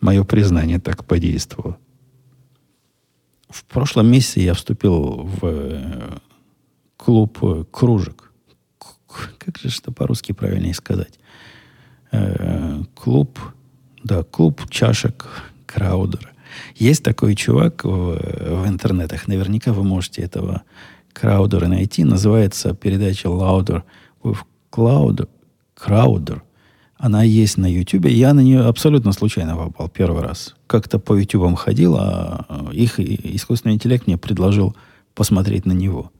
[0.00, 1.78] мое признание так подействовало.
[3.48, 6.18] В прошлом месяце я вступил в э,
[7.06, 8.32] клуб э, кружек.
[9.38, 11.20] Как же что по-русски правильнее сказать?
[12.10, 13.38] Э, клуб,
[14.02, 15.28] да, клуб чашек
[15.66, 16.30] Краудера.
[16.74, 20.62] Есть такой чувак в, в интернетах, наверняка вы можете этого
[21.12, 22.02] Краудера найти.
[22.02, 23.84] Называется передача Louder
[24.24, 24.38] with
[24.72, 25.28] Cloud,
[25.76, 26.40] Crowder.
[26.96, 28.06] Она есть на YouTube.
[28.06, 30.56] Я на нее абсолютно случайно попал первый раз.
[30.66, 34.74] Как-то по YouTube ходил, а их искусственный интеллект мне предложил
[35.14, 36.10] посмотреть на него.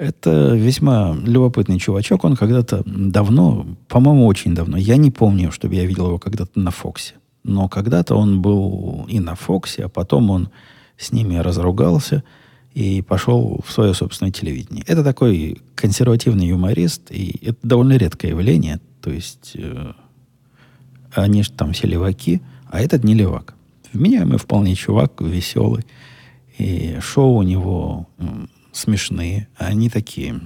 [0.00, 2.24] Это весьма любопытный чувачок.
[2.24, 6.70] Он когда-то давно, по-моему, очень давно, я не помню, чтобы я видел его когда-то на
[6.70, 7.16] Фоксе.
[7.44, 10.48] Но когда-то он был и на Фоксе, а потом он
[10.96, 12.24] с ними разругался
[12.72, 14.84] и пошел в свое собственное телевидение.
[14.86, 18.80] Это такой консервативный юморист, и это довольно редкое явление.
[19.02, 19.92] То есть э,
[21.12, 23.52] они же там все леваки, а этот не левак.
[23.92, 25.84] Вменяемый вполне чувак, веселый.
[26.56, 28.08] И шоу у него
[28.72, 29.48] смешные.
[29.56, 30.40] Они такие,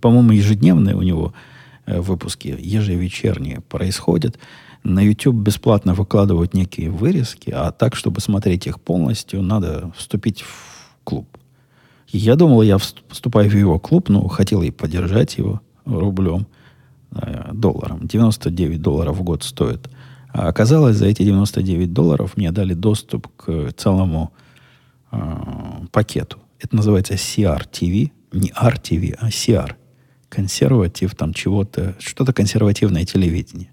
[0.00, 1.34] по-моему, ежедневные у него
[1.86, 4.38] э, выпуски, ежевечерние происходят.
[4.82, 10.94] На YouTube бесплатно выкладывают некие вырезки, а так, чтобы смотреть их полностью, надо вступить в
[11.04, 11.38] клуб.
[12.08, 16.46] Я думал, я вступаю в его клуб, но хотел и поддержать его рублем–
[17.14, 18.06] Э, долларам.
[18.06, 19.88] 99 долларов в год стоит.
[20.32, 24.32] А оказалось, за эти 99 долларов мне дали доступ к целому
[25.12, 25.18] э,
[25.92, 26.38] пакету.
[26.64, 28.10] Это называется CR-TV.
[28.32, 29.74] Не RTV, а CR.
[30.30, 33.68] Консерватив там чего-то, что-то консервативное телевидение.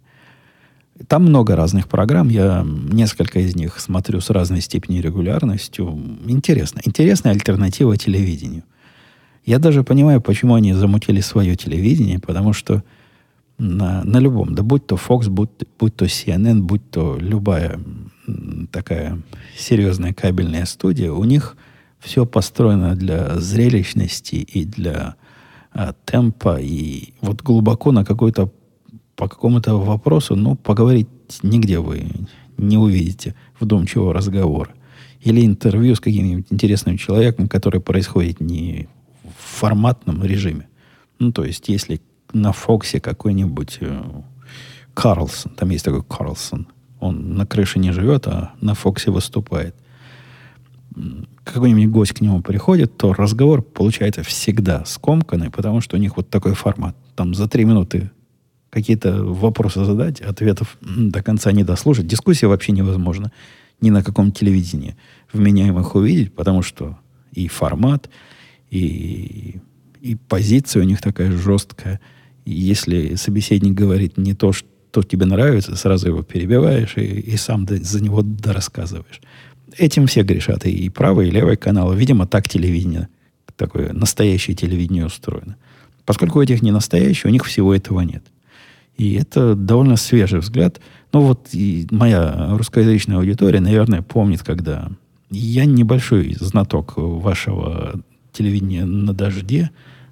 [1.08, 2.28] Там много разных программ.
[2.28, 5.88] Я несколько из них смотрю с разной степенью регулярностью.
[6.28, 6.82] Интересно.
[6.84, 8.64] Интересная альтернатива телевидению.
[9.46, 12.84] Я даже понимаю, почему они замутили свое телевидение, потому что
[13.58, 15.50] на, на любом, да будь то Fox, будь,
[15.80, 17.80] будь то CNN, будь то любая
[18.70, 19.22] такая
[19.58, 21.56] серьезная кабельная студия, у них
[22.02, 25.16] все построено для зрелищности и для
[25.72, 28.52] а, темпа, и вот глубоко на какой-то
[29.16, 31.08] по какому-то вопросу, ну, поговорить
[31.44, 32.08] нигде вы
[32.58, 34.72] не увидите вдумчивого разговора.
[35.20, 38.90] Или интервью с каким-нибудь интересным человеком, который происходит не
[39.38, 40.68] в форматном режиме.
[41.20, 42.02] Ну, то есть, если
[42.34, 44.02] на Фоксе какой-нибудь э,
[44.94, 45.54] Карлсон.
[45.54, 46.68] Там есть такой Карлсон.
[47.00, 49.76] Он на крыше не живет, а на Фоксе выступает.
[51.44, 56.30] Какой-нибудь гость к нему приходит, то разговор получается всегда скомканный, потому что у них вот
[56.30, 56.96] такой формат.
[57.16, 58.12] Там за три минуты
[58.70, 62.08] какие-то вопросы задать, ответов до конца не дослушать.
[62.08, 63.32] Дискуссия вообще невозможна
[63.80, 64.96] ни на каком телевидении
[65.34, 66.98] вменяемых увидеть, потому что
[67.32, 68.10] и формат,
[68.70, 69.60] и,
[70.02, 72.00] и позиция у них такая жесткая–
[72.46, 78.04] если собеседник говорит не то, что тебе нравится, сразу его перебиваешь и, и сам за
[78.04, 79.22] него дорассказываешь.
[79.78, 80.66] Этим все грешат.
[80.66, 81.94] И правый, и левый канал.
[81.94, 83.08] Видимо, так телевидение,
[83.56, 85.56] такое настоящее телевидение устроено.
[86.06, 88.24] Поскольку у этих не настоящие, у них всего этого нет.
[88.98, 90.80] И это довольно свежий взгляд.
[91.14, 94.90] Ну вот и моя русскоязычная аудитория, наверное, помнит, когда
[95.30, 98.02] я небольшой знаток вашего
[98.34, 99.72] телевидения на дожде,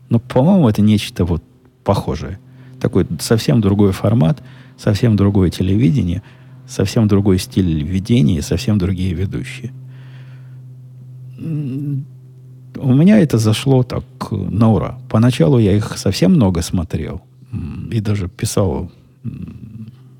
[0.09, 1.43] но, по-моему, это нечто вот
[1.83, 2.39] похожее.
[2.79, 4.41] Такой совсем другой формат,
[4.77, 6.23] совсем другое телевидение,
[6.69, 9.71] совсем другой стиль ведения, совсем другие ведущие.
[11.37, 14.99] У меня это зашло так на ура.
[15.09, 17.21] Поначалу я их совсем много смотрел
[17.91, 18.91] и даже писал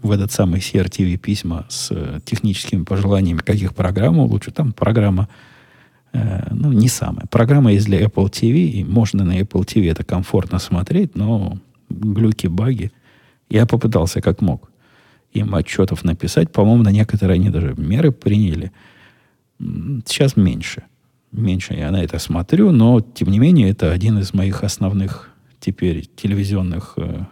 [0.02, 4.52] в этот самый CRTV письма с техническими пожеланиями, каких программ лучше.
[4.52, 5.28] Там программа,
[6.14, 7.28] э, ну, не самая.
[7.28, 11.58] Программа есть для Apple TV, и можно на Apple TV это комфортно смотреть, но
[11.90, 12.92] глюки, баги.
[13.50, 14.69] Я попытался как мог
[15.34, 16.52] им отчетов написать.
[16.52, 18.72] По-моему, на некоторые они даже меры приняли.
[19.60, 20.84] Сейчас меньше.
[21.32, 26.10] Меньше я на это смотрю, но, тем не менее, это один из моих основных теперь
[26.16, 27.26] телевизионных, э,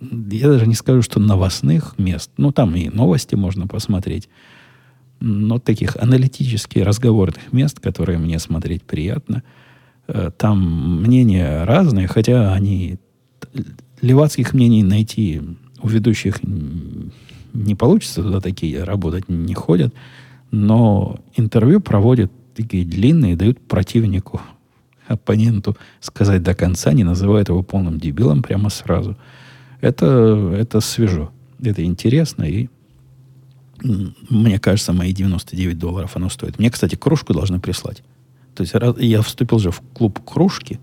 [0.00, 2.30] я даже не скажу, что новостных мест.
[2.36, 4.28] Ну, там и новости можно посмотреть.
[5.20, 9.42] Но таких аналитических, разговорных мест, которые мне смотреть приятно.
[10.06, 12.98] Э, там мнения разные, хотя они
[14.00, 15.42] левацких мнений найти
[15.84, 16.40] у ведущих
[17.52, 19.94] не получится, туда такие работать не ходят.
[20.50, 24.40] Но интервью проводят такие длинные, дают противнику,
[25.06, 29.16] оппоненту сказать до конца, не называют его полным дебилом прямо сразу.
[29.82, 31.30] Это, это свежо,
[31.62, 32.68] это интересно, и
[33.82, 36.58] мне кажется, мои 99 долларов оно стоит.
[36.58, 38.02] Мне, кстати, кружку должны прислать.
[38.54, 40.80] То есть я вступил же в клуб кружки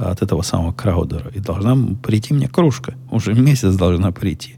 [0.00, 2.94] от этого самого Краудера, и должна прийти мне кружка.
[3.10, 4.56] Уже месяц должна прийти.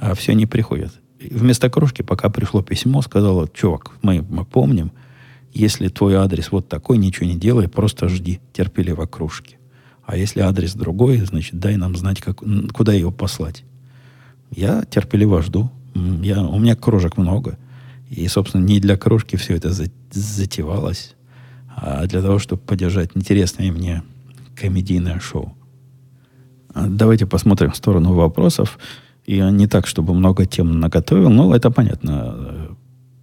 [0.00, 0.92] А все не приходит.
[1.18, 4.92] И вместо кружки, пока пришло письмо, сказала, чувак, мы, мы помним,
[5.52, 9.56] если твой адрес вот такой, ничего не делай, просто жди терпеливо кружки.
[10.04, 13.64] А если адрес другой, значит, дай нам знать, как, куда его послать.
[14.50, 15.70] Я терпеливо жду.
[16.22, 17.58] Я, у меня кружек много.
[18.08, 19.70] И, собственно, не для кружки все это
[20.10, 21.14] затевалось,
[21.68, 24.02] а для того, чтобы поддержать интересное мне
[24.60, 25.54] комедийное шоу.
[26.74, 28.78] А давайте посмотрим в сторону вопросов.
[29.26, 32.68] И не так, чтобы много тем наготовил, но это понятно.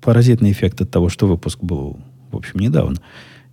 [0.01, 1.99] Паразитный эффект от того, что выпуск был,
[2.31, 2.97] в общем, недавно.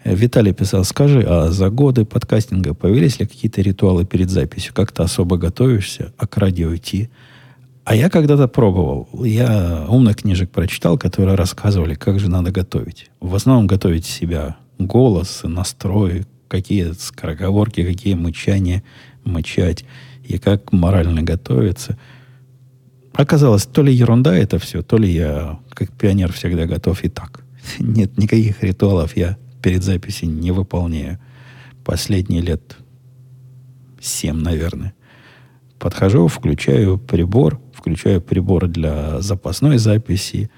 [0.04, 4.74] Виталий писал, скажи, а за годы подкастинга появились ли какие-то ритуалы перед записью?
[4.74, 7.08] Как-то особо готовишься, а к радио идти?
[7.84, 9.08] А я когда-то пробовал.
[9.24, 13.10] Я умных книжек прочитал, которые рассказывали, как же надо готовить.
[13.20, 18.82] В основном готовить себя голос, настрой, какие скороговорки, какие мычания
[19.24, 19.86] мычать,
[20.22, 21.98] и как морально готовиться.
[23.14, 27.42] Оказалось, то ли ерунда это все, то ли я, как пионер, всегда готов и так.
[27.78, 31.18] Нет никаких ритуалов я перед записью не выполняю.
[31.84, 32.76] Последние лет
[34.00, 34.92] семь, наверное.
[35.78, 40.50] Подхожу, включаю прибор, включаю прибор для запасной записи.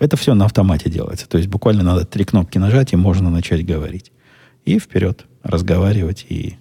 [0.00, 1.28] Это все на автомате делается.
[1.28, 4.10] То есть буквально надо три кнопки нажать, и можно начать говорить.
[4.64, 6.56] И вперед разговаривать и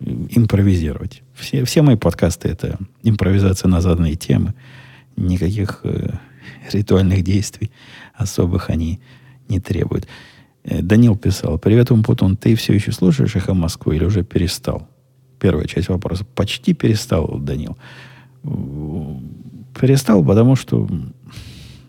[0.00, 1.22] импровизировать.
[1.34, 4.54] Все, все мои подкасты это импровизация на заданные темы.
[5.16, 6.10] Никаких э,
[6.72, 7.70] ритуальных действий
[8.14, 9.00] особых они
[9.48, 10.06] не требуют.
[10.64, 14.88] Э, Данил писал, привет, Умпутун, ты все еще слушаешь «Эхо Москвы» или уже перестал?
[15.38, 16.24] Первая часть вопроса.
[16.34, 17.76] Почти перестал, Данил.
[19.78, 20.88] Перестал, потому что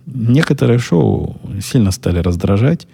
[0.05, 2.87] некоторые шоу сильно стали раздражать.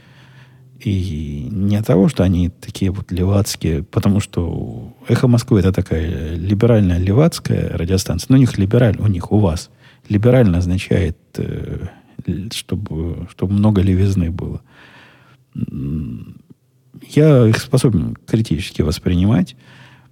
[0.84, 6.36] И не от того, что они такие вот левацкие, потому что «Эхо Москвы» это такая
[6.36, 8.28] либеральная левацкая радиостанция.
[8.30, 9.69] Но у них либераль, у них, у вас.
[10.10, 11.88] Либерально означает, э,
[12.52, 14.62] чтобы, чтобы много левизны было.
[17.10, 19.56] Я их способен критически воспринимать.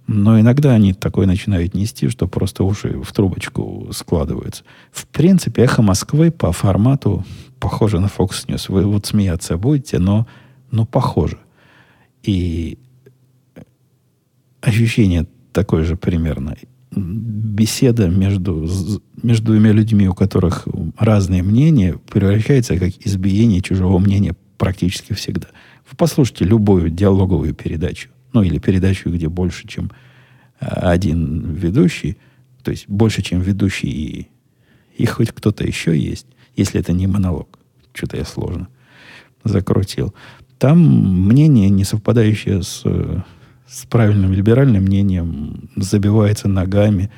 [0.06, 4.64] Но иногда они такое начинают нести, что просто уши в трубочку складываются.
[4.90, 7.24] В принципе, эхо Москвы по формату
[7.60, 8.64] похоже на Fox News.
[8.68, 10.26] Вы вот смеяться будете, но,
[10.72, 11.38] но похоже.
[12.24, 12.78] И
[14.60, 16.56] ощущение такое же примерно.
[16.90, 18.68] Беседа между,
[19.22, 20.66] между двумя людьми, у которых
[20.98, 25.46] разные мнения, превращается как избиение чужого мнения практически всегда.
[25.88, 29.90] Вы послушайте любую диалоговую передачу ну или передачу, где больше, чем
[30.60, 32.18] э, один ведущий,
[32.62, 34.28] то есть больше, чем ведущий и,
[34.96, 37.58] и хоть кто-то еще есть, если это не монолог.
[37.92, 38.68] Что-то я сложно
[39.44, 40.14] закрутил.
[40.62, 42.84] Там мнение, не совпадающее с,
[43.66, 47.10] с правильным либеральным мнением, забивается ногами,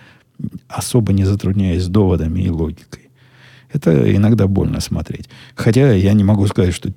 [0.66, 3.10] особо не затрудняясь доводами и логикой.
[3.70, 5.28] Это иногда больно смотреть.
[5.56, 6.90] Хотя я не могу сказать, что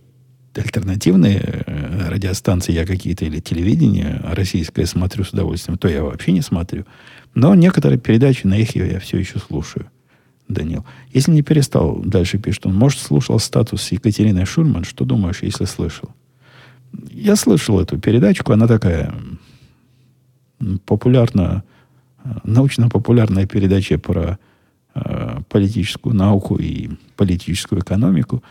[0.56, 6.42] альтернативные э, радиостанции я какие-то или телевидение российское смотрю с удовольствием, то я вообще не
[6.42, 6.86] смотрю.
[7.36, 9.92] Но некоторые передачи на их я все еще слушаю.
[10.48, 10.86] Данил.
[11.12, 16.12] Если не перестал, дальше пишет он, может, слушал статус Екатерины Шульман, что думаешь, если слышал?
[17.10, 19.14] Я слышал эту передачку, она такая
[20.86, 21.64] популярная,
[22.24, 24.40] э, научно-популярная передача про
[24.96, 28.44] э, политическую науку и политическую экономику.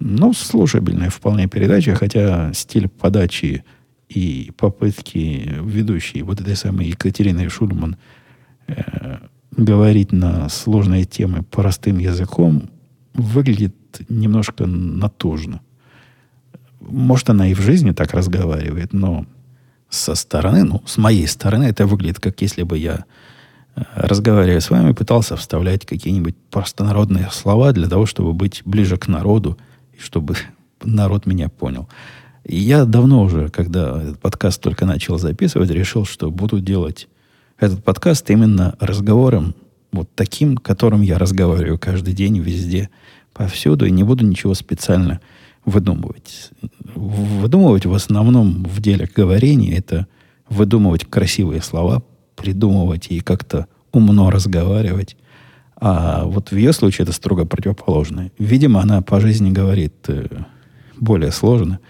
[0.00, 3.64] Ну, слушабельная вполне передача, хотя стиль подачи
[4.08, 7.96] и попытки ведущей вот этой самой Екатерины Шульман
[8.66, 9.18] э,
[9.56, 12.70] говорить на сложные темы простым языком
[13.14, 13.74] выглядит
[14.08, 15.60] немножко натужно.
[16.88, 19.26] Может, она и в жизни так разговаривает, но
[19.88, 23.04] со стороны, ну, с моей стороны, это выглядит, как если бы я,
[23.76, 29.08] э, разговаривая с вами, пытался вставлять какие-нибудь простонародные слова для того, чтобы быть ближе к
[29.08, 29.58] народу,
[29.98, 30.34] чтобы
[30.82, 31.88] народ меня понял.
[32.44, 37.08] И я давно уже, когда этот подкаст только начал записывать, решил, что буду делать
[37.58, 39.54] этот подкаст именно разговором
[39.92, 42.90] вот таким, которым я разговариваю каждый день, везде,
[43.32, 45.20] повсюду, и не буду ничего специально
[45.64, 46.50] выдумывать.
[46.94, 50.06] Выдумывать в основном в деле говорения это
[50.48, 52.02] выдумывать красивые слова,
[52.36, 55.16] придумывать и как-то умно разговаривать.
[55.76, 58.32] А вот в ее случае это строго противоположное.
[58.38, 60.26] Видимо, она по жизни говорит э,
[60.98, 61.80] более сложно,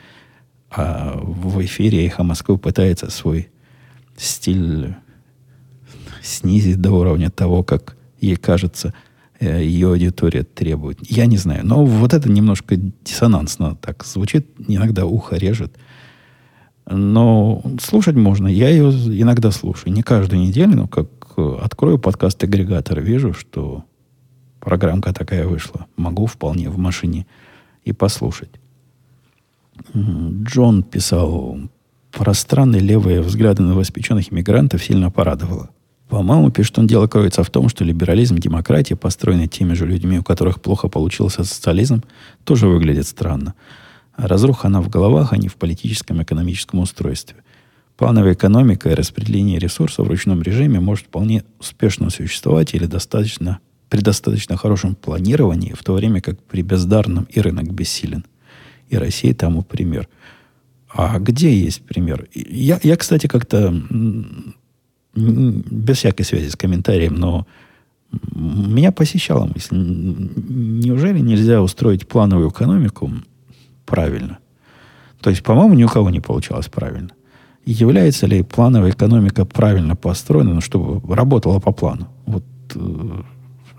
[0.70, 3.50] а в эфире «Эхо Москвы» пытается свой
[4.16, 4.94] стиль
[6.22, 8.94] снизить до уровня того, как ей кажется,
[9.40, 10.98] ее аудитория требует.
[11.02, 11.66] Я не знаю.
[11.66, 15.76] Но вот это немножко диссонансно так звучит, иногда ухо режет.
[16.86, 18.46] Но слушать можно.
[18.46, 19.92] Я ее иногда слушаю.
[19.92, 23.84] Не каждую неделю, но как открою подкаст-агрегатор, вижу, что
[24.60, 25.86] программка такая вышла.
[25.96, 27.26] Могу вполне в машине
[27.84, 28.50] и послушать.
[29.94, 31.58] Джон писал,
[32.12, 35.70] пространные левые взгляды на новоспеченных иммигрантов сильно порадовало.
[36.14, 40.22] По-моему, пишет он, дело кроется в том, что либерализм, демократия, построенные теми же людьми, у
[40.22, 42.04] которых плохо получился социализм,
[42.44, 43.54] тоже выглядит странно.
[44.16, 47.38] Разруха она в головах, а не в политическом и экономическом устройстве.
[47.96, 53.58] Плановая экономика и распределение ресурсов в ручном режиме может вполне успешно существовать или достаточно,
[53.88, 58.24] при достаточно хорошем планировании, в то время как при бездарном и рынок бессилен.
[58.88, 60.08] И Россия тому пример.
[60.88, 62.28] А где есть пример?
[62.32, 63.74] Я, я кстати, как-то
[65.14, 67.46] без всякой связи с комментарием, но
[68.34, 73.10] меня посещала мысль, неужели нельзя устроить плановую экономику
[73.86, 74.38] правильно?
[75.20, 77.10] То есть, по-моему, ни у кого не получалось правильно.
[77.64, 82.08] Является ли плановая экономика правильно построена, ну, чтобы работала по плану?
[82.26, 82.44] Вот,
[82.74, 83.22] э,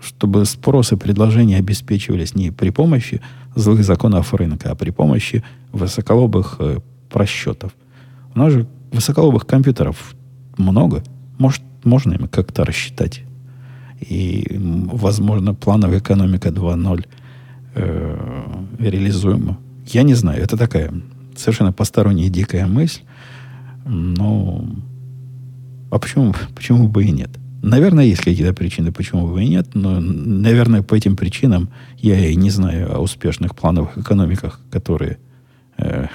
[0.00, 3.20] чтобы спрос и предложения обеспечивались не при помощи
[3.54, 6.78] злых законов рынка, а при помощи высоколобых э,
[7.10, 7.72] просчетов.
[8.34, 10.16] У нас же высоколобых компьютеров
[10.56, 11.04] много–
[11.38, 13.22] может, можно им как-то рассчитать.
[14.00, 17.06] И, возможно, плановая экономика 2.0
[17.74, 19.58] э, реализуема.
[19.86, 20.92] Я не знаю, это такая
[21.36, 23.00] совершенно посторонняя дикая мысль.
[23.84, 24.64] Но
[25.90, 27.30] а почему, почему бы и нет?
[27.62, 32.36] Наверное, есть какие-то причины, почему бы и нет, но, наверное, по этим причинам я и
[32.36, 35.18] не знаю о успешных плановых экономиках, которые
[35.78, 36.06] э,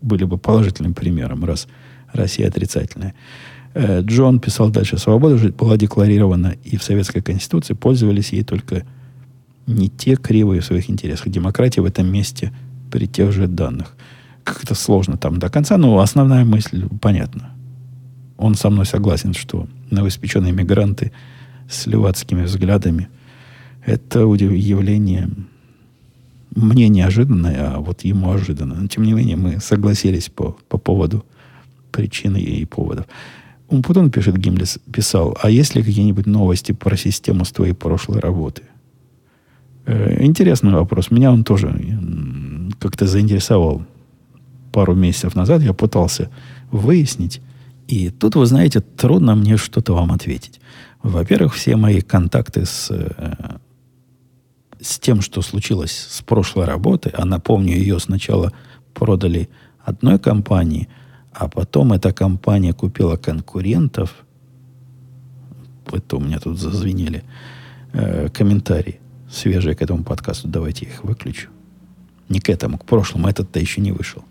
[0.00, 1.68] были бы положительным примером, раз
[2.12, 3.14] Россия отрицательная.
[3.74, 4.98] Э, Джон писал дальше.
[4.98, 7.74] Свобода же была декларирована и в Советской Конституции.
[7.74, 8.84] Пользовались ей только
[9.66, 11.28] не те кривые в своих интересах.
[11.28, 12.52] Демократия в этом месте
[12.90, 13.96] при тех же данных.
[14.44, 17.50] Как это сложно там до конца, но основная мысль понятна.
[18.36, 21.12] Он со мной согласен, что новоиспеченные мигранты
[21.68, 23.08] с левацкими взглядами
[23.86, 25.30] это явление
[26.54, 28.74] мне неожиданное, а вот ему ожиданно.
[28.74, 31.24] Но, тем не менее, мы согласились по, по поводу
[31.90, 33.06] причин и поводов.
[33.72, 38.64] Умпутун, пишет Гимлис, писал, а есть ли какие-нибудь новости про систему с твоей прошлой работы?
[39.86, 41.10] Э, интересный вопрос.
[41.10, 41.74] Меня он тоже
[42.78, 43.82] как-то заинтересовал
[44.72, 45.62] пару месяцев назад.
[45.62, 46.30] Я пытался
[46.70, 47.40] выяснить.
[47.88, 50.60] И тут, вы знаете, трудно мне что-то вам ответить.
[51.02, 53.56] Во-первых, все мои контакты с, э,
[54.82, 58.52] с тем, что случилось с прошлой работы, а напомню, ее сначала
[58.92, 59.48] продали
[59.82, 60.88] одной компании–
[61.34, 64.14] а потом эта компания купила конкурентов.
[65.90, 67.24] Это у меня тут зазвенели
[67.92, 70.48] э, комментарии свежие к этому подкасту.
[70.48, 71.48] Давайте я их выключу.
[72.28, 73.28] Не к этому, к прошлому.
[73.28, 74.24] Этот-то еще не вышел.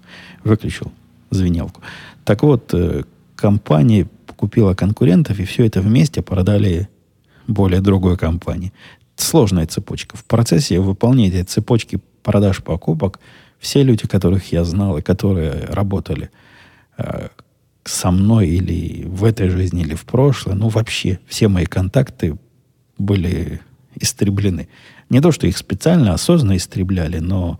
[0.43, 0.91] Выключил
[1.32, 1.82] звенелку.
[2.24, 3.04] Так вот, э,
[3.36, 6.88] компания купила конкурентов, и все это вместе продали
[7.47, 8.74] более другой компании.
[9.16, 10.18] Сложная цепочка.
[10.18, 13.20] В процессе выполнения цепочки продаж-покупок
[13.60, 16.30] все люди, которых я знал и которые работали–
[17.83, 22.37] со мной или в этой жизни, или в прошлое, ну вообще все мои контакты
[22.97, 23.61] были
[23.95, 24.67] истреблены.
[25.09, 27.59] Не то, что их специально, осознанно истребляли, но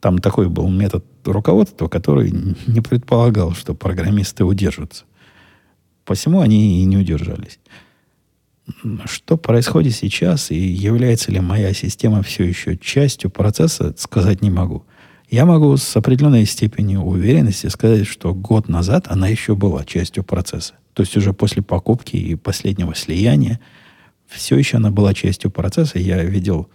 [0.00, 2.32] там такой был метод руководства, который
[2.66, 5.04] не предполагал, что программисты удержатся.
[6.04, 7.58] Посему они и не удержались.
[9.06, 14.84] Что происходит сейчас и является ли моя система все еще частью процесса, сказать не могу.
[15.30, 20.74] Я могу с определенной степенью уверенности сказать, что год назад она еще была частью процесса.
[20.94, 23.60] То есть уже после покупки и последнего слияния
[24.26, 25.98] все еще она была частью процесса.
[25.98, 26.70] Я видел,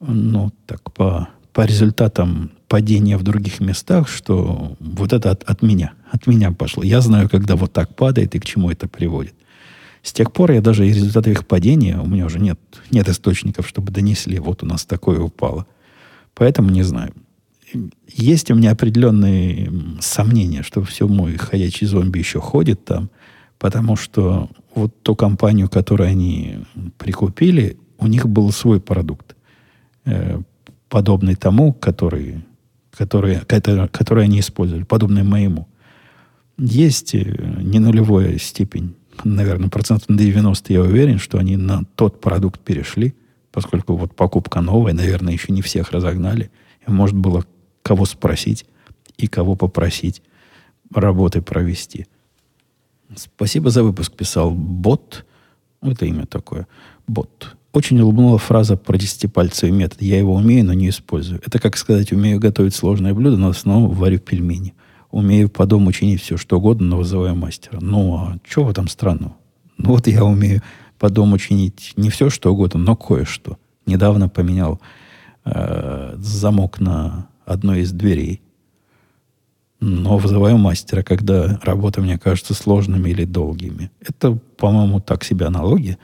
[0.00, 5.92] ну, так по, по результатам падения в других местах, что вот это от, от меня,
[6.10, 6.82] от меня пошло.
[6.82, 9.34] Я знаю, когда вот так падает и к чему это приводит.
[10.02, 12.58] С тех пор я даже из результатов их падения, у меня уже нет,
[12.90, 15.66] нет источников, чтобы донесли, вот у нас такое упало.
[16.34, 17.12] Поэтому не знаю
[18.08, 23.10] есть у меня определенные сомнения, что все мой ходячий зомби еще ходит там,
[23.58, 26.58] потому что вот ту компанию, которую они
[26.98, 29.36] прикупили, у них был свой продукт,
[30.04, 30.40] э,
[30.88, 32.44] подобный тому, который,
[32.90, 35.68] который, который, который они использовали, подобный моему.
[36.58, 37.22] Есть э,
[37.62, 43.14] не нулевая степень наверное, процентов на 90 я уверен, что они на тот продукт перешли,
[43.52, 46.50] поскольку вот покупка новая, наверное, еще не всех разогнали.
[46.86, 47.44] И может было
[47.86, 48.66] кого спросить
[49.16, 50.20] и кого попросить
[50.92, 52.06] работы провести.
[53.14, 55.24] Спасибо за выпуск, писал бот.
[55.82, 56.66] Это имя такое.
[57.06, 57.56] Бот.
[57.72, 60.02] Очень улыбнула фраза про десятипальцевый метод.
[60.02, 61.40] Я его умею, но не использую.
[61.46, 64.74] Это как сказать, умею готовить сложное блюдо, но основном варю пельмени.
[65.12, 67.78] Умею по дому чинить все, что угодно, но вызываю мастера.
[67.80, 69.36] Ну, а что в этом странного?
[69.78, 70.60] Ну, вот я умею
[70.98, 73.58] по дому чинить не все, что угодно, но кое-что.
[73.86, 74.80] Недавно поменял
[75.44, 78.42] э, замок на одной из дверей.
[79.80, 83.90] Но вызываю мастера, когда работы мне кажутся сложными или долгими.
[84.00, 85.98] Это, по-моему, так себе аналогия.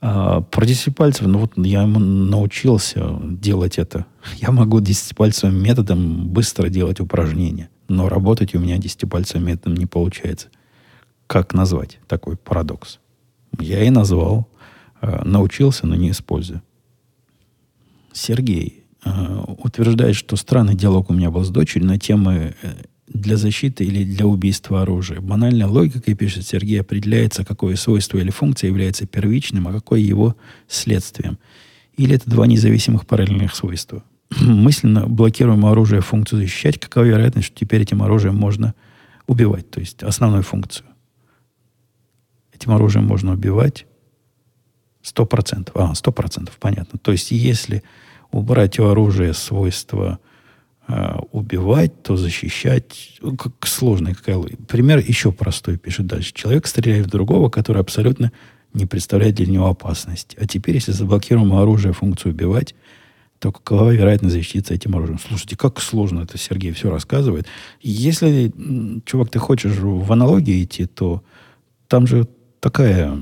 [0.00, 4.04] А, про десятипальцев, ну вот я ему научился делать это.
[4.36, 10.48] Я могу десятипальцевым методом быстро делать упражнения, но работать у меня десятипальцевым методом не получается.
[11.26, 12.98] Как назвать такой парадокс?
[13.58, 14.48] Я и назвал.
[15.00, 16.62] А, научился, но не использую.
[18.12, 22.74] Сергей утверждает, что странный диалог у меня был с дочерью на темы э,
[23.06, 25.20] для защиты или для убийства оружия.
[25.20, 30.36] Банальная логика, как пишет Сергей, определяется, какое свойство или функция является первичным, а какое его
[30.68, 31.38] следствием.
[31.96, 34.02] Или это два независимых параллельных свойства.
[34.40, 38.74] Мысленно блокируем оружие функцию защищать, какова вероятность, что теперь этим оружием можно
[39.26, 40.86] убивать, то есть основную функцию.
[42.52, 43.86] Этим оружием можно убивать
[45.02, 45.70] 100%.
[45.74, 46.98] А, 100%, понятно.
[46.98, 47.82] То есть если
[48.34, 50.18] убрать у оружия свойства
[50.88, 53.18] э, убивать, то защищать.
[53.22, 56.32] Ну, как сложная какая Пример еще простой пишет дальше.
[56.34, 58.32] Человек стреляет в другого, который абсолютно
[58.72, 60.36] не представляет для него опасности.
[60.40, 62.74] А теперь, если заблокируем оружие функцию убивать,
[63.38, 65.20] то какова вероятность защититься этим оружием?
[65.20, 67.46] Слушайте, как сложно это Сергей все рассказывает.
[67.80, 68.52] Если,
[69.04, 71.22] чувак, ты хочешь в аналогии идти, то
[71.86, 72.26] там же
[72.58, 73.16] такая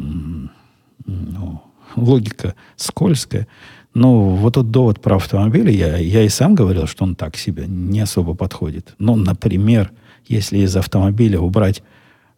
[1.04, 1.62] ну,
[1.96, 3.46] логика скользкая.
[3.94, 7.66] Ну, вот тот довод про автомобили, я, я и сам говорил, что он так себе
[7.66, 8.94] не особо подходит.
[8.98, 9.92] Но, например,
[10.26, 11.82] если из автомобиля убрать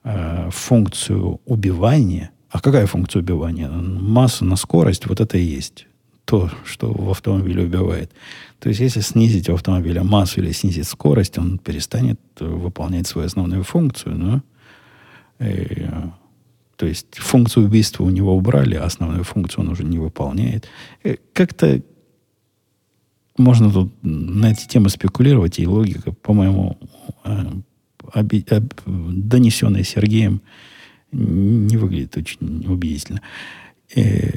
[0.02, 3.68] э, функцию убивания, а какая функция убивания?
[3.68, 5.86] Массу на скорость, вот это и есть
[6.24, 8.10] то, что в автомобиле убивает.
[8.58, 13.62] То есть, если снизить у автомобиля массу или снизить скорость, он перестанет выполнять свою основную
[13.62, 14.16] функцию.
[14.16, 14.42] Но,
[15.38, 16.10] и, э,
[16.76, 20.68] то есть функцию убийства у него убрали, а основную функцию он уже не выполняет.
[21.02, 21.82] Э, как-то
[23.36, 26.78] можно тут на эти темы спекулировать, и логика, по-моему,
[27.24, 30.40] э, донесенная Сергеем,
[31.10, 33.22] не выглядит очень убедительно.
[33.94, 34.32] И э,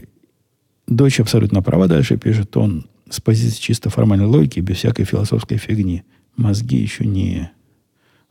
[0.88, 6.04] дочь абсолютно права, дальше пишет он, с позиции чисто формальной логики, без всякой философской фигни.
[6.36, 7.52] Мозги еще не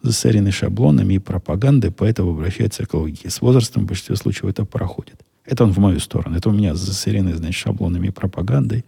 [0.02, 3.30] засорены шаблонами и пропагандой, поэтому обращается к логике.
[3.30, 5.20] С возрастом в большинстве случаев это проходит.
[5.44, 6.36] Это он в мою сторону.
[6.36, 8.84] Это у меня засорены, значит, шаблонами и пропагандой.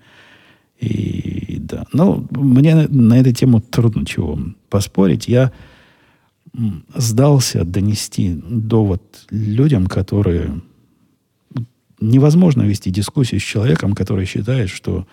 [0.81, 1.87] И да.
[1.93, 4.39] Но мне на, на эту тему трудно чего
[4.69, 5.29] поспорить.
[5.29, 5.53] Я
[6.95, 10.61] сдался донести довод людям, которые...
[12.01, 15.05] Невозможно вести дискуссию с человеком, который считает, что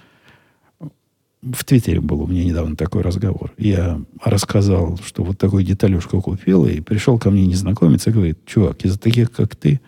[1.53, 3.53] в Твиттере был у меня недавно такой разговор.
[3.57, 8.83] Я рассказал, что вот такую деталюшку купил, и пришел ко мне незнакомец и говорит, чувак,
[8.83, 9.79] из-за таких, как ты,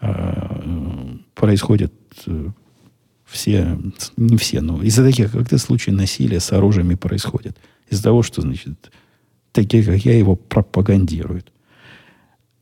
[0.00, 0.62] а,
[1.34, 1.92] происходят
[2.26, 2.48] э,
[3.24, 3.78] все,
[4.16, 7.56] не все, но из-за таких, как ты, случаи насилия с оружием происходят.
[7.88, 8.92] Из-за того, что, значит,
[9.52, 11.51] такие, как я, его пропагандируют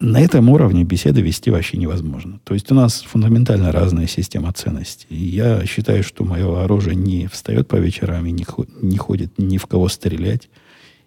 [0.00, 2.40] на этом уровне беседы вести вообще невозможно.
[2.44, 5.14] То есть у нас фундаментально разная система ценностей.
[5.14, 9.88] Я считаю, что мое оружие не встает по вечерам и не ходит ни в кого
[9.88, 10.48] стрелять,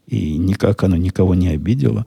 [0.06, 2.06] и никак оно никого не обидело.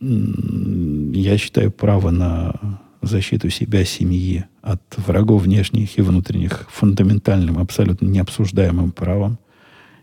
[0.00, 8.92] Я считаю право на защиту себя, семьи от врагов внешних и внутренних фундаментальным, абсолютно необсуждаемым
[8.92, 9.38] правом.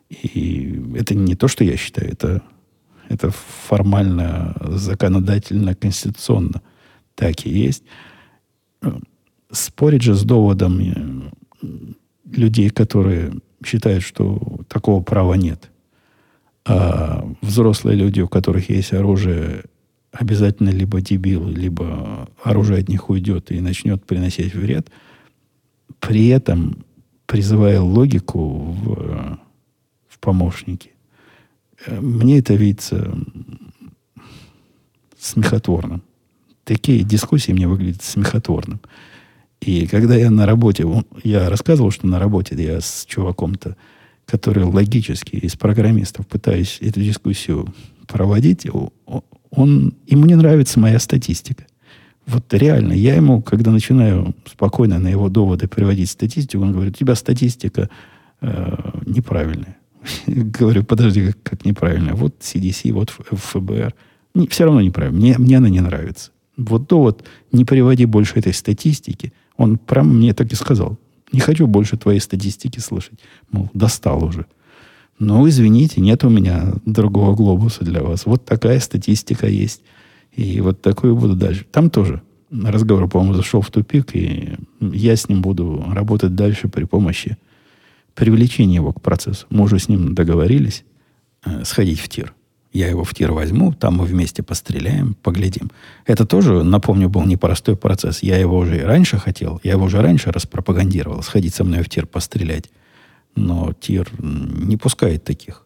[0.09, 2.41] И это не то, что я считаю, это
[3.10, 6.62] это формально, законодательно, конституционно
[7.16, 7.84] так и есть.
[9.51, 11.32] Спорить же с доводом
[12.30, 13.34] людей, которые
[13.66, 15.72] считают, что такого права нет.
[16.66, 19.64] А взрослые люди, у которых есть оружие,
[20.12, 24.89] обязательно либо дебил, либо оружие от них уйдет и начнет приносить вред,
[25.99, 26.84] при этом
[27.28, 29.39] призывая логику в,
[30.08, 30.94] в помощники
[31.88, 33.15] мне это видится
[35.19, 36.01] смехотворным.
[36.63, 38.79] Такие дискуссии мне выглядят смехотворным.
[39.61, 40.86] И когда я на работе,
[41.23, 43.75] я рассказывал, что на работе я с чуваком-то,
[44.25, 47.73] который логически из программистов пытаюсь эту дискуссию
[48.07, 48.67] проводить,
[49.51, 51.65] он, ему не нравится моя статистика.
[52.25, 56.97] Вот реально, я ему, когда начинаю спокойно на его доводы приводить статистику, он говорит, у
[56.97, 57.89] тебя статистика
[58.41, 59.77] э, неправильная.
[60.28, 62.14] Говорю, подожди, как, как неправильная?
[62.14, 63.93] Вот CDC, вот ФБР.
[64.34, 65.18] Не, все равно неправильно.
[65.18, 66.32] Мне, мне она не нравится.
[66.58, 70.97] Вот довод, не приводи больше этой статистики, он прям мне так и сказал.
[71.32, 73.20] Не хочу больше твоей статистики слышать.
[73.51, 74.45] Мол, достал уже.
[75.20, 78.26] Ну, извините, нет у меня другого глобуса для вас.
[78.26, 79.82] Вот такая статистика есть.
[80.34, 81.66] И вот такую буду дальше.
[81.72, 86.84] Там тоже разговор, по-моему, зашел в тупик, и я с ним буду работать дальше при
[86.84, 87.38] помощи
[88.16, 89.45] привлечения его к процессу.
[89.49, 90.84] Мы уже с ним договорились
[91.45, 92.34] э, сходить в тир.
[92.74, 95.72] Я его в тир возьму, там мы вместе постреляем, поглядим.
[96.05, 98.22] Это тоже, напомню, был непростой процесс.
[98.22, 101.89] Я его уже и раньше хотел, я его уже раньше распропагандировал, сходить со мной в
[101.89, 102.70] тир пострелять.
[103.36, 105.66] Но тир не пускает таких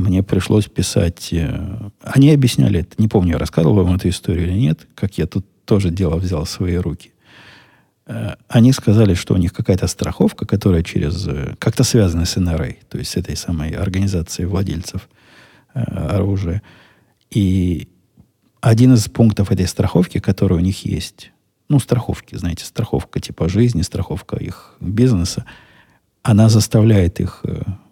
[0.00, 1.28] мне пришлось писать...
[1.32, 2.94] Э, они объясняли это.
[2.98, 6.44] Не помню, я рассказывал вам эту историю или нет, как я тут тоже дело взял
[6.44, 7.12] в свои руки.
[8.10, 11.26] Э, они сказали, что у них какая-то страховка, которая через...
[11.28, 15.08] Э, как-то связана с НРА, то есть с этой самой организацией владельцев
[15.72, 16.62] оружия.
[17.30, 17.86] И
[18.60, 21.30] один из пунктов этой страховки, который у них есть,
[21.68, 25.44] ну, страховки, знаете, страховка типа жизни, страховка их бизнеса,
[26.22, 27.44] она заставляет их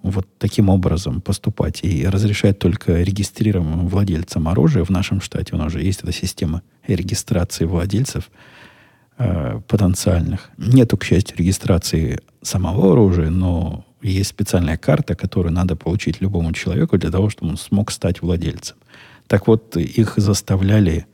[0.02, 4.84] вот таким образом поступать и разрешает только регистрированным владельцам оружия.
[4.84, 8.28] В нашем штате у нас уже есть эта система регистрации владельцев
[9.18, 10.50] э, потенциальных.
[10.56, 16.98] Нету, к счастью, регистрации самого оружия, но есть специальная карта, которую надо получить любому человеку
[16.98, 18.76] для того, чтобы он смог стать владельцем.
[19.26, 21.06] Так вот, их заставляли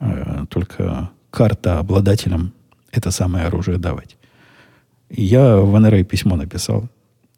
[0.00, 2.52] э, только карта обладателям
[2.92, 4.16] это самое оружие давать.
[5.10, 6.88] Я в НРА письмо написал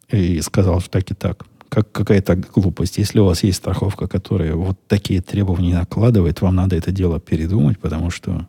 [0.09, 1.45] и сказал, что так и так.
[1.69, 2.97] Как какая-то глупость.
[2.97, 7.77] Если у вас есть страховка, которая вот такие требования накладывает, вам надо это дело передумать,
[7.77, 8.47] потому что,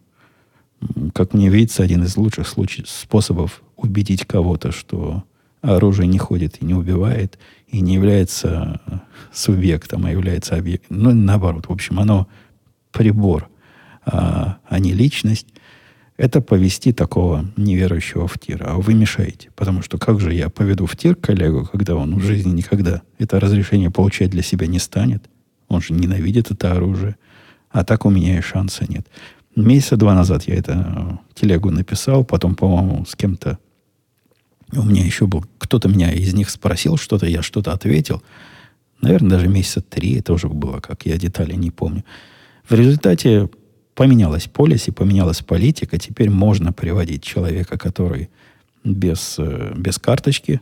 [1.15, 5.25] как мне видится, один из лучших случаев, способов убедить кого-то, что
[5.63, 8.81] оружие не ходит и не убивает, и не является
[9.33, 10.99] субъектом, а является объектом.
[10.99, 12.27] Ну, наоборот, в общем, оно
[12.93, 13.49] прибор,
[14.05, 15.47] а, а не личность
[16.21, 18.63] это повести такого неверующего в тир.
[18.67, 19.49] А вы мешаете.
[19.57, 23.41] Потому что как же я поведу в тир коллегу, когда он в жизни никогда это
[23.41, 25.31] разрешение получать для себя не станет?
[25.69, 27.17] Он же ненавидит это оружие.
[27.71, 29.07] А так у меня и шанса нет.
[29.57, 33.59] Месяца два назад я это э, телегу написал, потом, по-моему, с кем-то
[34.73, 38.23] у меня еще был, кто-то меня из них спросил что-то, я что-то ответил.
[39.01, 42.05] Наверное, даже месяца три это уже было, как я детали не помню.
[42.69, 43.49] В результате
[43.95, 45.99] поменялась полиси, поменялась политика.
[45.99, 48.31] Теперь можно приводить человека, который
[48.85, 50.61] без, э, без карточки,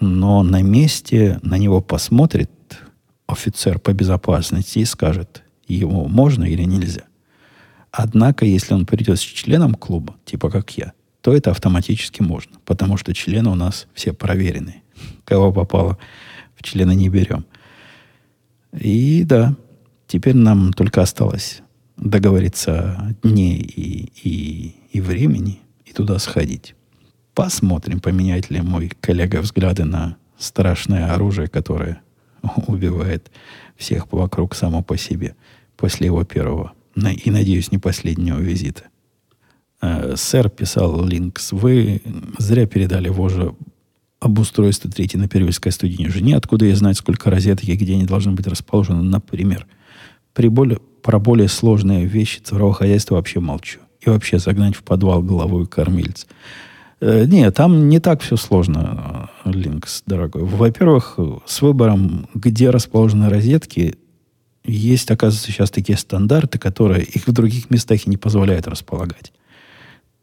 [0.00, 2.50] но на месте на него посмотрит
[3.26, 7.02] офицер по безопасности и скажет, ему можно или нельзя.
[8.00, 12.96] Однако, если он придет с членом клуба, типа как я, то это автоматически можно, потому
[12.96, 14.84] что члены у нас все проверенные.
[15.24, 15.98] Кого попало,
[16.54, 17.44] в члены не берем.
[18.72, 19.56] И да,
[20.06, 21.62] теперь нам только осталось
[21.96, 26.76] договориться о дне и, и, и времени и туда сходить.
[27.34, 32.00] Посмотрим, поменяет ли мой коллега взгляды на страшное оружие, которое
[32.68, 33.32] убивает
[33.76, 35.34] всех вокруг само по себе
[35.76, 36.74] после его первого
[37.06, 38.84] и, надеюсь, не последнего визита.
[39.80, 42.02] Э, сэр писал Линкс, вы
[42.38, 43.54] зря передали вожа
[44.20, 46.36] об устройстве третьей на Первильской студии жене.
[46.36, 49.66] Откуда я знать, сколько розеток и где они должны быть расположены, например.
[50.34, 53.80] При более, про более сложные вещи цифрового хозяйства вообще молчу.
[54.00, 56.26] И вообще загнать в подвал головой кормильц.
[57.00, 60.42] Э, нет, там не так все сложно, э, Линкс, дорогой.
[60.42, 63.96] Во-первых, с выбором, где расположены розетки,
[64.72, 69.32] есть, оказывается, сейчас такие стандарты, которые их в других местах и не позволяют располагать.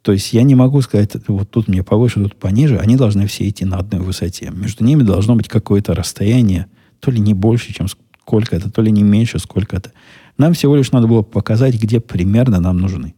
[0.02, 2.78] То есть я не могу сказать, вот тут мне повыше, тут пониже.
[2.78, 4.52] Они должны все идти на одной высоте.
[4.52, 6.68] Между ними должно быть какое-то расстояние,
[7.00, 9.92] то ли не больше, чем сколько-то, то ли не меньше, сколько-то.
[10.38, 13.16] Нам всего лишь надо было показать, где примерно нам нужны.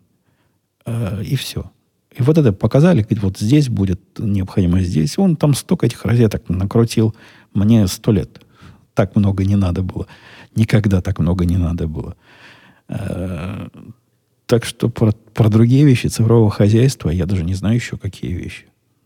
[0.85, 1.69] Э, и все.
[2.17, 5.17] И вот это показали, вот здесь будет необходимо, здесь.
[5.17, 7.13] Он там столько этих розеток накрутил.
[7.53, 8.41] Мне сто лет.
[8.93, 10.07] Так много не надо было.
[10.57, 12.15] Никогда так много не надо было.
[12.89, 13.67] Э,
[14.47, 18.65] так что про, про другие вещи цифрового хозяйства я даже не знаю еще, какие вещи.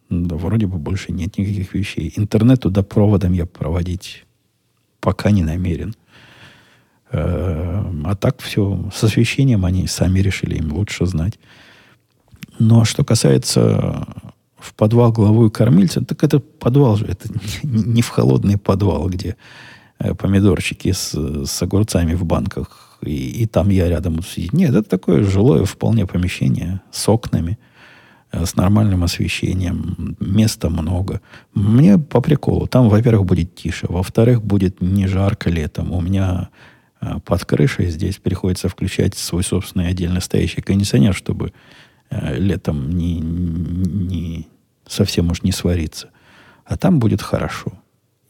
[0.09, 2.13] Да, вроде бы больше нет никаких вещей.
[2.15, 4.25] Интернет туда проводом я проводить
[5.01, 5.93] пока не намерен.
[7.11, 11.37] Эм, а так все с освещением они сами решили, им лучше знать.
[12.59, 14.07] Но что касается
[14.57, 17.27] в подвал главу кормильца, так это подвал же, это
[17.63, 19.35] не в холодный подвал, где э,
[20.17, 21.13] помидорчики с,
[21.45, 24.53] с огурцами в банках и, и там я рядом сидеть.
[24.53, 27.57] Нет, это такое жилое вполне помещение с окнами,
[28.31, 31.21] э, с нормальным освещением, места много.
[31.53, 32.67] Мне по приколу.
[32.67, 35.91] Там, во-первых, будет тише, во-вторых, будет не жарко летом.
[35.91, 36.49] У меня
[37.01, 41.53] э, под крышей здесь приходится включать свой собственный отдельно стоящий кондиционер, чтобы
[42.09, 44.47] э, летом не, не
[44.87, 46.09] совсем уж не свариться.
[46.65, 47.80] А там будет хорошо.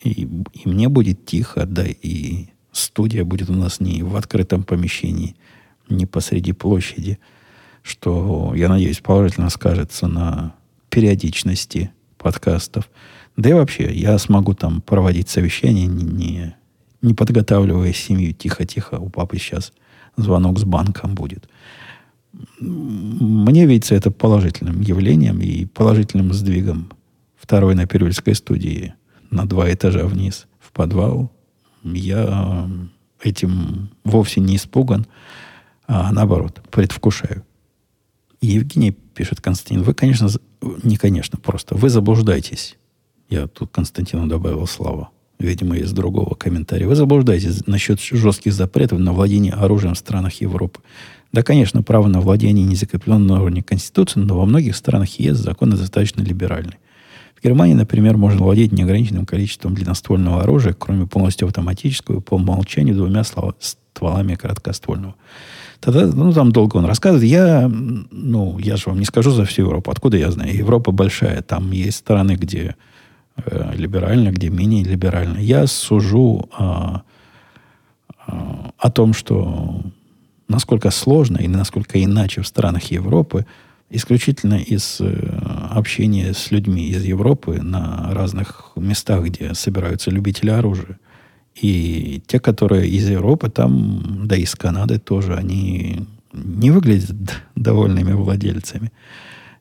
[0.03, 5.35] И, и мне будет тихо, да, и студия будет у нас не в открытом помещении,
[5.89, 7.19] не посреди площади,
[7.83, 10.55] что, я надеюсь, положительно скажется на
[10.89, 12.89] периодичности подкастов.
[13.37, 16.55] Да и вообще, я смогу там проводить совещания, не,
[17.01, 18.99] не, подготавливая семью тихо-тихо.
[18.99, 19.73] У папы сейчас
[20.17, 21.47] звонок с банком будет.
[22.59, 26.91] Мне видится это положительным явлением и положительным сдвигом
[27.35, 28.93] второй на Первельской студии
[29.31, 31.31] на два этажа вниз в подвал
[31.83, 32.69] я
[33.23, 35.07] этим вовсе не испуган,
[35.87, 37.43] а наоборот, предвкушаю.
[38.39, 40.29] И Евгений пишет, Константин, вы, конечно,
[40.83, 42.77] не конечно, просто вы заблуждаетесь.
[43.29, 45.09] Я тут Константину добавил слова.
[45.39, 46.87] Видимо, из другого комментария.
[46.87, 50.81] Вы заблуждаетесь насчет жестких запретов на владение оружием в странах Европы.
[51.31, 55.37] Да, конечно, право на владение не закреплено на уровне Конституции, но во многих странах ЕС
[55.37, 56.77] законы достаточно либеральные.
[57.41, 63.23] В Германии, например, можно владеть неограниченным количеством длинноствольного оружия, кроме полностью автоматического, по умолчанию двумя
[63.23, 65.15] стволами короткоствольного.
[65.79, 67.27] Тогда, ну, там долго он рассказывает.
[67.27, 69.89] Я, ну, я же вам не скажу за всю Европу.
[69.89, 70.55] Откуда я знаю?
[70.55, 71.41] Европа большая.
[71.41, 72.75] Там есть страны, где
[73.37, 75.39] э, либерально, где менее либерально.
[75.39, 77.01] Я сужу а,
[78.27, 79.81] а, о том, что
[80.47, 83.47] насколько сложно и насколько иначе в странах Европы
[83.91, 85.13] исключительно из э,
[85.69, 90.99] общения с людьми из Европы на разных местах, где собираются любители оружия.
[91.61, 98.13] И те, которые из Европы, там, да и из Канады тоже, они не выглядят довольными
[98.13, 98.91] владельцами.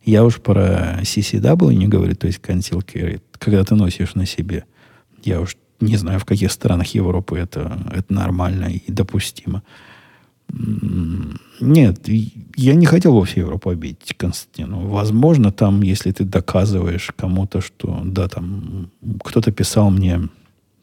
[0.05, 4.64] Я уж про CCW не говорю, то есть conceal carry, когда ты носишь на себе.
[5.24, 9.62] Я уж не знаю, в каких странах Европы это, это нормально и допустимо.
[11.61, 12.09] Нет,
[12.57, 14.86] я не хотел вовсе Европу обидеть, Константину.
[14.88, 18.90] Возможно, там, если ты доказываешь кому-то, что, да, там,
[19.22, 20.28] кто-то писал мне,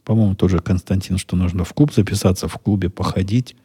[0.03, 3.55] по-моему, тоже Константин, что нужно в клуб записаться, в клубе походить.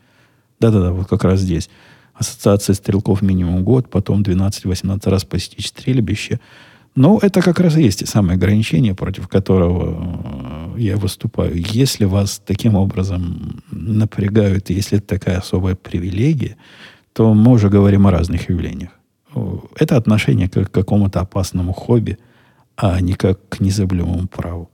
[0.59, 1.69] Да-да-да, вот как раз здесь.
[2.15, 6.41] Ассоциация стрелков минимум год, потом 12-18 раз посетить стрельбище–
[6.95, 10.42] ну, это как раз и есть те самые ограничения, против которого
[10.77, 11.55] я выступаю.
[11.55, 16.57] Если вас таким образом напрягают, если это такая особая привилегия,
[17.13, 18.91] то мы уже говорим о разных явлениях.
[19.77, 22.19] Это отношение к какому-то опасному хобби,
[22.77, 24.71] а не как к незаблемому праву.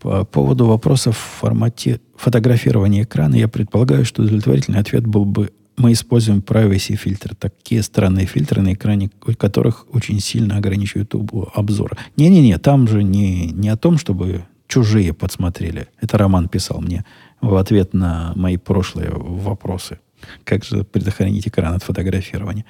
[0.00, 5.92] По поводу вопросов в формате фотографирования экрана, я предполагаю, что удовлетворительный ответ был бы мы
[5.92, 11.14] используем privacy фильтры, такие странные фильтры на экране, которых очень сильно ограничивают
[11.54, 11.96] обзор.
[12.16, 15.88] Не-не-не, там же не, не о том, чтобы чужие подсмотрели.
[16.00, 17.04] Это Роман писал мне
[17.40, 19.98] в ответ на мои прошлые вопросы.
[20.44, 22.64] Как же предохранить экран от фотографирования?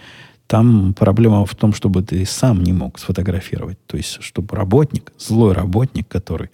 [0.47, 3.79] Там проблема в том, чтобы ты сам не мог сфотографировать.
[3.87, 6.51] То есть, чтобы работник, злой работник, который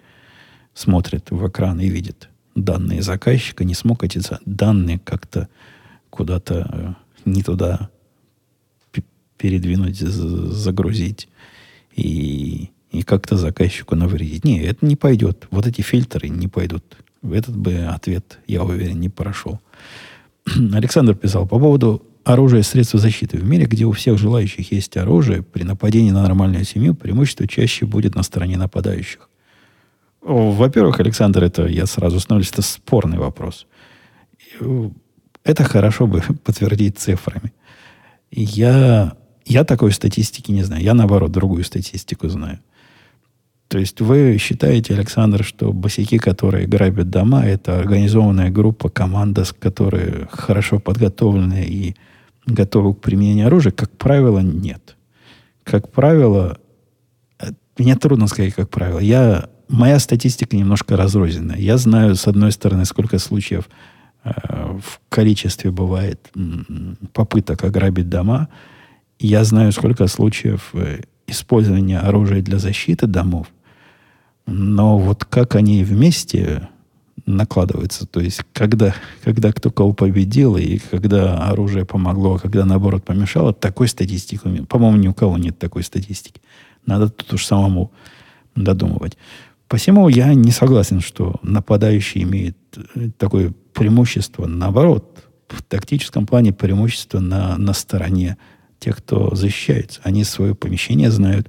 [0.74, 5.48] смотрит в экран и видит данные заказчика, не смог эти данные как-то
[6.10, 7.90] куда-то э, не туда
[9.36, 11.28] передвинуть, загрузить
[11.96, 14.44] и, и как-то заказчику навредить.
[14.44, 15.48] Не, это не пойдет.
[15.50, 16.84] Вот эти фильтры не пойдут.
[17.22, 19.60] Этот бы ответ, я уверен, не прошел.
[20.72, 23.38] Александр писал по поводу оружия и средств защиты.
[23.38, 27.86] В мире, где у всех желающих есть оружие, при нападении на нормальную семью преимущество чаще
[27.86, 29.28] будет на стороне нападающих.
[30.20, 33.66] Во-первых, Александр, это я сразу становлюсь, это спорный вопрос.
[35.44, 37.52] Это хорошо бы подтвердить цифрами.
[38.30, 40.82] Я, я такой статистики не знаю.
[40.82, 42.60] Я, наоборот, другую статистику знаю.
[43.72, 49.52] То есть вы считаете, Александр, что босяки, которые грабят дома, это организованная группа, команда, с
[49.52, 51.96] которой хорошо подготовлены и
[52.46, 53.72] готовы к применению оружия?
[53.72, 54.96] Как правило, нет.
[55.64, 56.58] Как правило,
[57.40, 57.46] э,
[57.78, 58.98] мне трудно сказать, как правило.
[58.98, 61.56] Я, моя статистика немножко разрозненная.
[61.58, 63.68] Я знаю, с одной стороны, сколько случаев
[64.24, 66.30] Э, в количестве бывает
[67.12, 68.48] попыток ограбить дома.
[69.18, 73.48] Я знаю, сколько случаев э, использования оружия для защиты домов.
[74.46, 76.68] Но вот как они вместе
[77.26, 83.04] накладываются, то есть когда, когда кто кого победил, и когда оружие помогло, а когда наоборот
[83.04, 86.40] помешало, такой статистики, по-моему, ни у кого нет такой статистики.
[86.84, 87.92] Надо тут уж самому
[88.56, 89.16] додумывать.
[89.68, 92.58] Посему я не согласен, что нападающий имеет
[92.94, 94.46] э, такое преимущество.
[94.46, 98.36] Наоборот, в тактическом плане преимущество на, на стороне
[98.78, 100.00] тех, кто защищается.
[100.02, 101.48] Они свое помещение знают,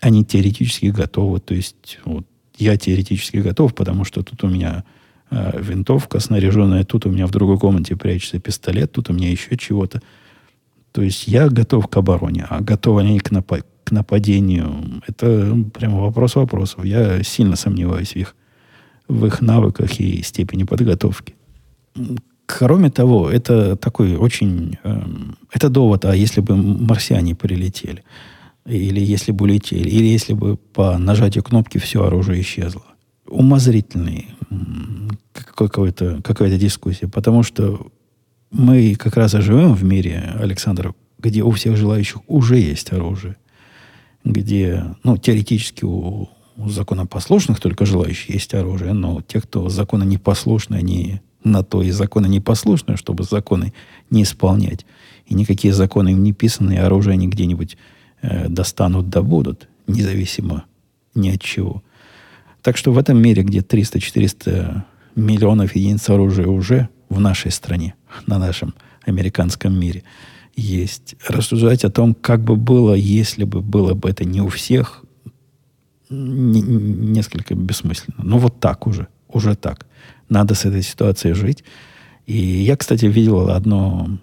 [0.00, 1.40] они теоретически готовы.
[1.40, 2.26] То есть вот,
[2.56, 4.84] я теоретически готов, потому что тут у меня
[5.30, 9.56] э, винтовка снаряженная, тут у меня в другой комнате прячется пистолет, тут у меня еще
[9.56, 10.02] чего-то.
[10.92, 15.02] То есть я готов к обороне, а готовы они к, напа- к нападению.
[15.06, 16.84] Это прямо вопрос вопросов.
[16.84, 18.36] Я сильно сомневаюсь в их,
[19.08, 21.34] в их навыках и степени подготовки.
[22.46, 24.78] Кроме того, это такой очень...
[24.84, 25.02] Э,
[25.50, 28.04] это довод, а если бы марсиане прилетели,
[28.66, 32.84] или если бы улетели, или если бы по нажатию кнопки все оружие исчезло.
[33.26, 34.30] Умозрительный
[35.54, 37.90] какой-то, какая-то дискуссия, потому что
[38.50, 43.36] мы как раз и живем в мире, Александр, где у всех желающих уже есть оружие,
[44.24, 50.76] где, ну, теоретически у, у законопослушных только желающих есть оружие, но те, кто законы непослушны,
[50.76, 53.74] они на то и законы непослушны, чтобы законы
[54.10, 54.86] не исполнять.
[55.26, 57.76] И никакие законы им не писанные, оружие они где-нибудь
[58.24, 60.64] э, достанут, добудут, независимо
[61.14, 61.82] ни от чего.
[62.62, 64.82] Так что в этом мире, где 300-400
[65.14, 67.94] миллионов единиц оружия уже в нашей стране,
[68.26, 68.74] на нашем
[69.06, 70.02] американском мире,
[70.56, 71.16] есть.
[71.28, 75.04] Рассуждать о том, как бы было, если бы было бы это не у всех,
[76.10, 78.22] не, несколько бессмысленно.
[78.22, 79.86] Но вот так уже, уже так.
[80.28, 81.64] Надо с этой ситуацией жить.
[82.26, 84.18] И я, кстати, видел одну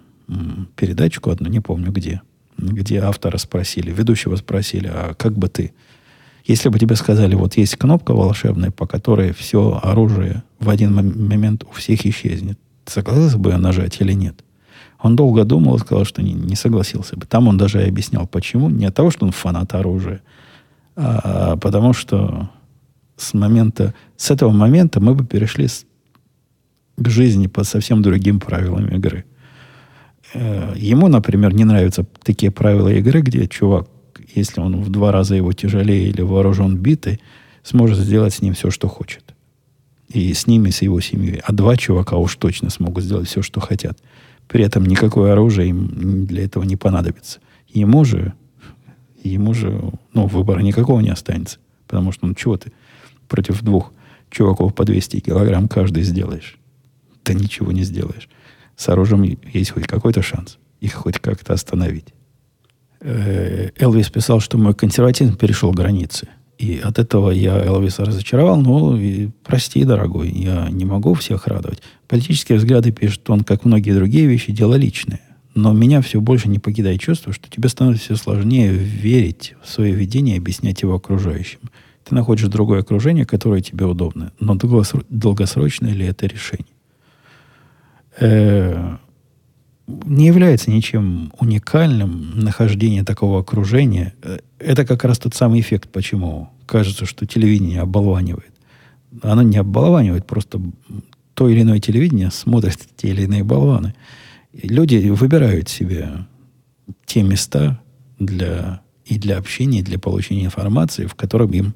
[0.76, 2.22] передачку, одну, не помню где,
[2.62, 5.72] где автора спросили, ведущего спросили, а как бы ты,
[6.44, 11.64] если бы тебе сказали, вот есть кнопка волшебная, по которой все оружие в один момент
[11.64, 14.44] у всех исчезнет, согласился бы нажать или нет?
[15.00, 17.26] Он долго думал и сказал, что не, не согласился бы.
[17.26, 18.70] Там он даже и объяснял, почему.
[18.70, 20.22] Не от того, что он фанат оружия,
[20.94, 22.50] а потому что
[23.16, 25.84] с момента, с этого момента мы бы перешли с,
[26.96, 29.24] к жизни по совсем другим правилам игры.
[30.34, 33.88] Э, ему, например, не нравятся такие правила игры, где чувак,
[34.34, 37.20] если он в два раза его тяжелее или вооружен битой,
[37.62, 39.34] сможет сделать с ним все, что хочет.
[40.08, 41.40] И с ними, с его семьей.
[41.44, 43.98] А два чувака уж точно смогут сделать все, что хотят.
[44.48, 47.40] При этом никакое оружие им для этого не понадобится.
[47.68, 48.34] Ему же,
[49.22, 49.80] ему же,
[50.12, 51.58] ну, выбора никакого не останется.
[51.86, 52.72] Потому что, ну, чего ты
[53.28, 53.92] против двух
[54.30, 56.58] чуваков по 200 килограмм каждый сделаешь?
[57.22, 58.28] Ты ничего не сделаешь.
[58.82, 59.22] С оружием
[59.52, 62.06] есть хоть какой-то шанс их хоть как-то остановить.
[63.00, 66.26] Э, Элвис писал, что мой консерватизм перешел границы.
[66.58, 68.60] И от этого я Элвиса разочаровал.
[68.60, 71.80] Ну, и, прости, дорогой, я не могу всех радовать.
[72.08, 75.20] Политические взгляды, пишет он, как многие другие вещи, дело личное.
[75.54, 79.94] Но меня все больше не покидает чувство, что тебе становится все сложнее верить в свое
[79.94, 81.60] видение и объяснять его окружающим.
[82.02, 84.32] Ты находишь другое окружение, которое тебе удобно.
[84.40, 86.71] Но долгосрочное ли это решение?
[88.18, 88.96] Э,
[89.86, 94.14] не является ничем уникальным нахождение такого окружения.
[94.22, 98.52] Э, это как раз тот самый эффект, почему кажется, что телевидение оболванивает.
[99.22, 100.60] Оно не оболванивает, просто
[101.34, 103.94] то или иное телевидение смотрят те или иные болваны.
[104.52, 106.26] И люди выбирают себе
[107.06, 107.80] те места
[108.18, 111.74] для, и для общения, и для получения информации, в котором им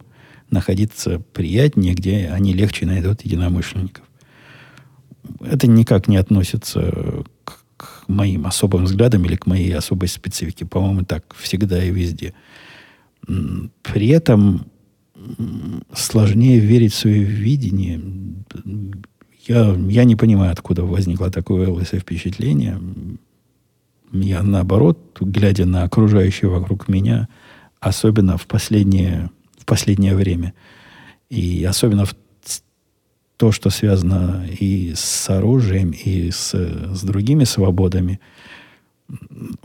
[0.50, 4.05] находиться приятнее, где они легче найдут единомышленников.
[5.40, 10.66] Это никак не относится к, к моим особым взглядам или к моей особой специфике.
[10.66, 12.34] По-моему, так всегда и везде.
[13.82, 14.66] При этом
[15.92, 18.00] сложнее верить в свое видение.
[19.46, 22.80] Я, я не понимаю, откуда возникло такое лысое впечатление.
[24.12, 27.28] Я, наоборот, глядя на окружающее вокруг меня,
[27.80, 29.30] особенно в последнее
[29.66, 30.54] последнее время.
[31.28, 32.14] И особенно в
[33.36, 38.20] то, что связано и с оружием, и с, с другими свободами,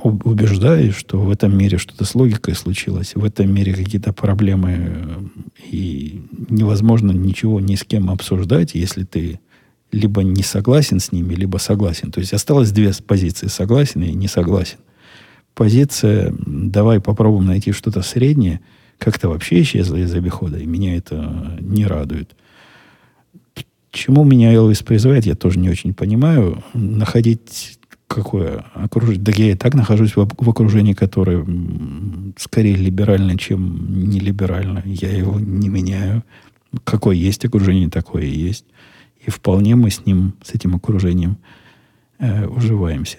[0.04, 5.32] убеждаюсь, что в этом мире что-то с логикой случилось, в этом мире какие-то проблемы,
[5.72, 9.40] и невозможно ничего ни с кем обсуждать, если ты
[9.92, 12.12] либо не согласен с ними, либо согласен.
[12.12, 14.78] То есть осталось две позиции, согласен и не согласен.
[15.54, 18.62] Позиция «давай попробуем найти что-то среднее»,
[18.98, 22.36] как-то вообще исчезла из обихода, и меня это не радует.
[23.92, 26.64] Чему меня Элвис призывает, я тоже не очень понимаю.
[26.74, 27.78] Находить
[28.08, 29.22] какое окружение?
[29.22, 31.46] Да я и так нахожусь в, в окружении, которое
[32.38, 34.82] скорее либерально, чем не либерально.
[34.86, 36.24] Я его не меняю.
[36.86, 38.66] Какое есть окружение, такое и есть.
[39.26, 41.38] И вполне мы с ним, с этим окружением
[42.18, 43.18] э, уживаемся.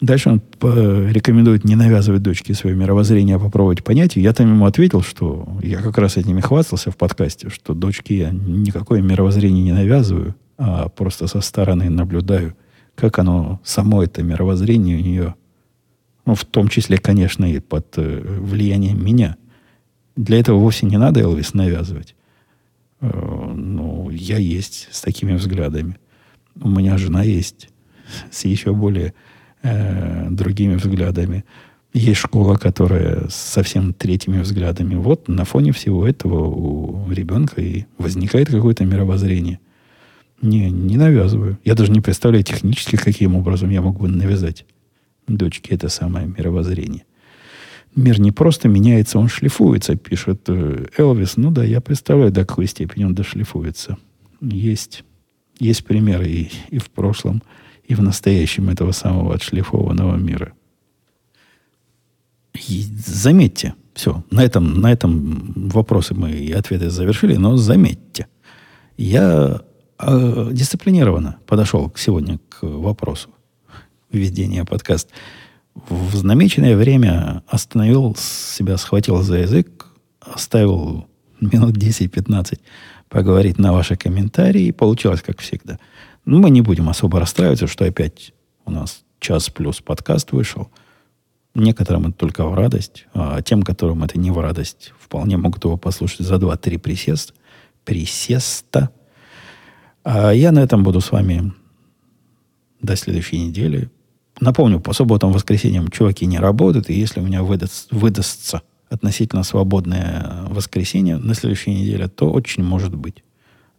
[0.00, 4.16] Дальше он рекомендует не навязывать дочке свое мировоззрение, а попробовать понять.
[4.16, 8.18] И я там ему ответил, что я как раз этими хвастался в подкасте, что дочке
[8.18, 12.56] я никакое мировоззрение не навязываю, а просто со стороны наблюдаю,
[12.96, 15.34] как оно, само это мировоззрение у нее,
[16.26, 19.36] ну, в том числе, конечно, и под э, влиянием меня.
[20.16, 22.14] Для этого вовсе не надо Элвис навязывать.
[23.00, 25.98] Э, ну, я есть с такими взглядами.
[26.60, 27.68] У меня жена есть
[28.30, 29.12] с еще более
[29.64, 31.44] э, другими взглядами.
[31.92, 34.94] Есть школа, которая совсем третьими взглядами.
[34.94, 39.58] Вот на фоне всего этого у ребенка и возникает какое-то мировоззрение.
[40.42, 41.58] Не, не навязываю.
[41.64, 44.64] Я даже не представляю технически, каким образом я могу навязать
[45.26, 47.04] дочке это самое мировоззрение.
[47.96, 51.36] Мир не просто меняется, он шлифуется, пишет э, Элвис.
[51.36, 53.98] Ну да, я представляю, до какой степени он дошлифуется.
[54.40, 55.04] Есть,
[55.60, 57.42] есть примеры и, и в прошлом,
[57.86, 60.52] и в настоящем этого самого отшлифованного мира.
[62.68, 68.26] И заметьте, все, на этом, на этом вопросы мы и ответы завершили, но заметьте,
[68.96, 69.62] я
[69.98, 73.30] э, дисциплинированно подошел сегодня к вопросу
[74.10, 75.12] ведения подкаста.
[75.88, 79.86] В намеченное время остановил себя, схватил за язык,
[80.20, 81.08] оставил
[81.40, 82.60] минут 10-15
[83.08, 85.78] поговорить на ваши комментарии, и получилось как всегда–
[86.24, 88.32] ну, мы не будем особо расстраиваться, что опять
[88.64, 90.70] у нас час плюс подкаст вышел.
[91.54, 95.76] Некоторым это только в радость, а тем, которым это не в радость, вполне могут его
[95.76, 97.34] послушать за 2-3 присест,
[97.84, 98.90] присеста.
[100.02, 101.52] А я на этом буду с вами
[102.82, 103.90] до следующей недели.
[104.40, 110.44] Напомню, по субботам, воскресеньям чуваки не работают, и если у меня выдаст, выдастся относительно свободное
[110.48, 113.23] воскресенье на следующей неделе, то очень может быть.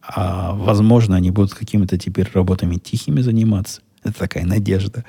[0.07, 3.81] А возможно, они будут какими-то теперь работами тихими заниматься.
[4.03, 5.03] Это такая надежда.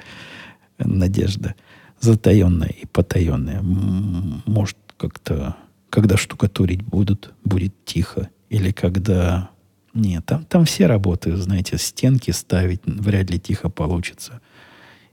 [0.79, 1.55] Надежда
[2.01, 3.63] затаенная и потаенная.
[3.63, 5.57] Может, как-то,
[5.91, 8.29] когда штукатурить будут, будет тихо.
[8.51, 9.51] Или когда...
[9.95, 14.41] Нет, там, там все работы, знаете, стенки ставить вряд ли тихо получится.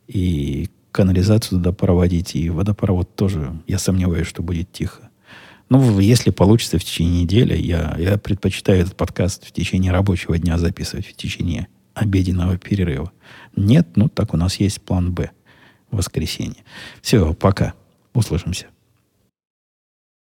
[0.08, 5.03] И канализацию туда проводить, и водопровод тоже, я сомневаюсь, что будет тихо.
[5.74, 10.60] Ну, если получится в течение недели, я, я предпочитаю этот подкаст в течение рабочего дня
[10.60, 13.12] записывать, в течение обеденного перерыва.
[13.56, 15.32] Нет, ну так у нас есть план Б.
[15.90, 16.64] Воскресенье.
[17.02, 17.74] Все, пока.
[18.14, 18.68] Услышимся.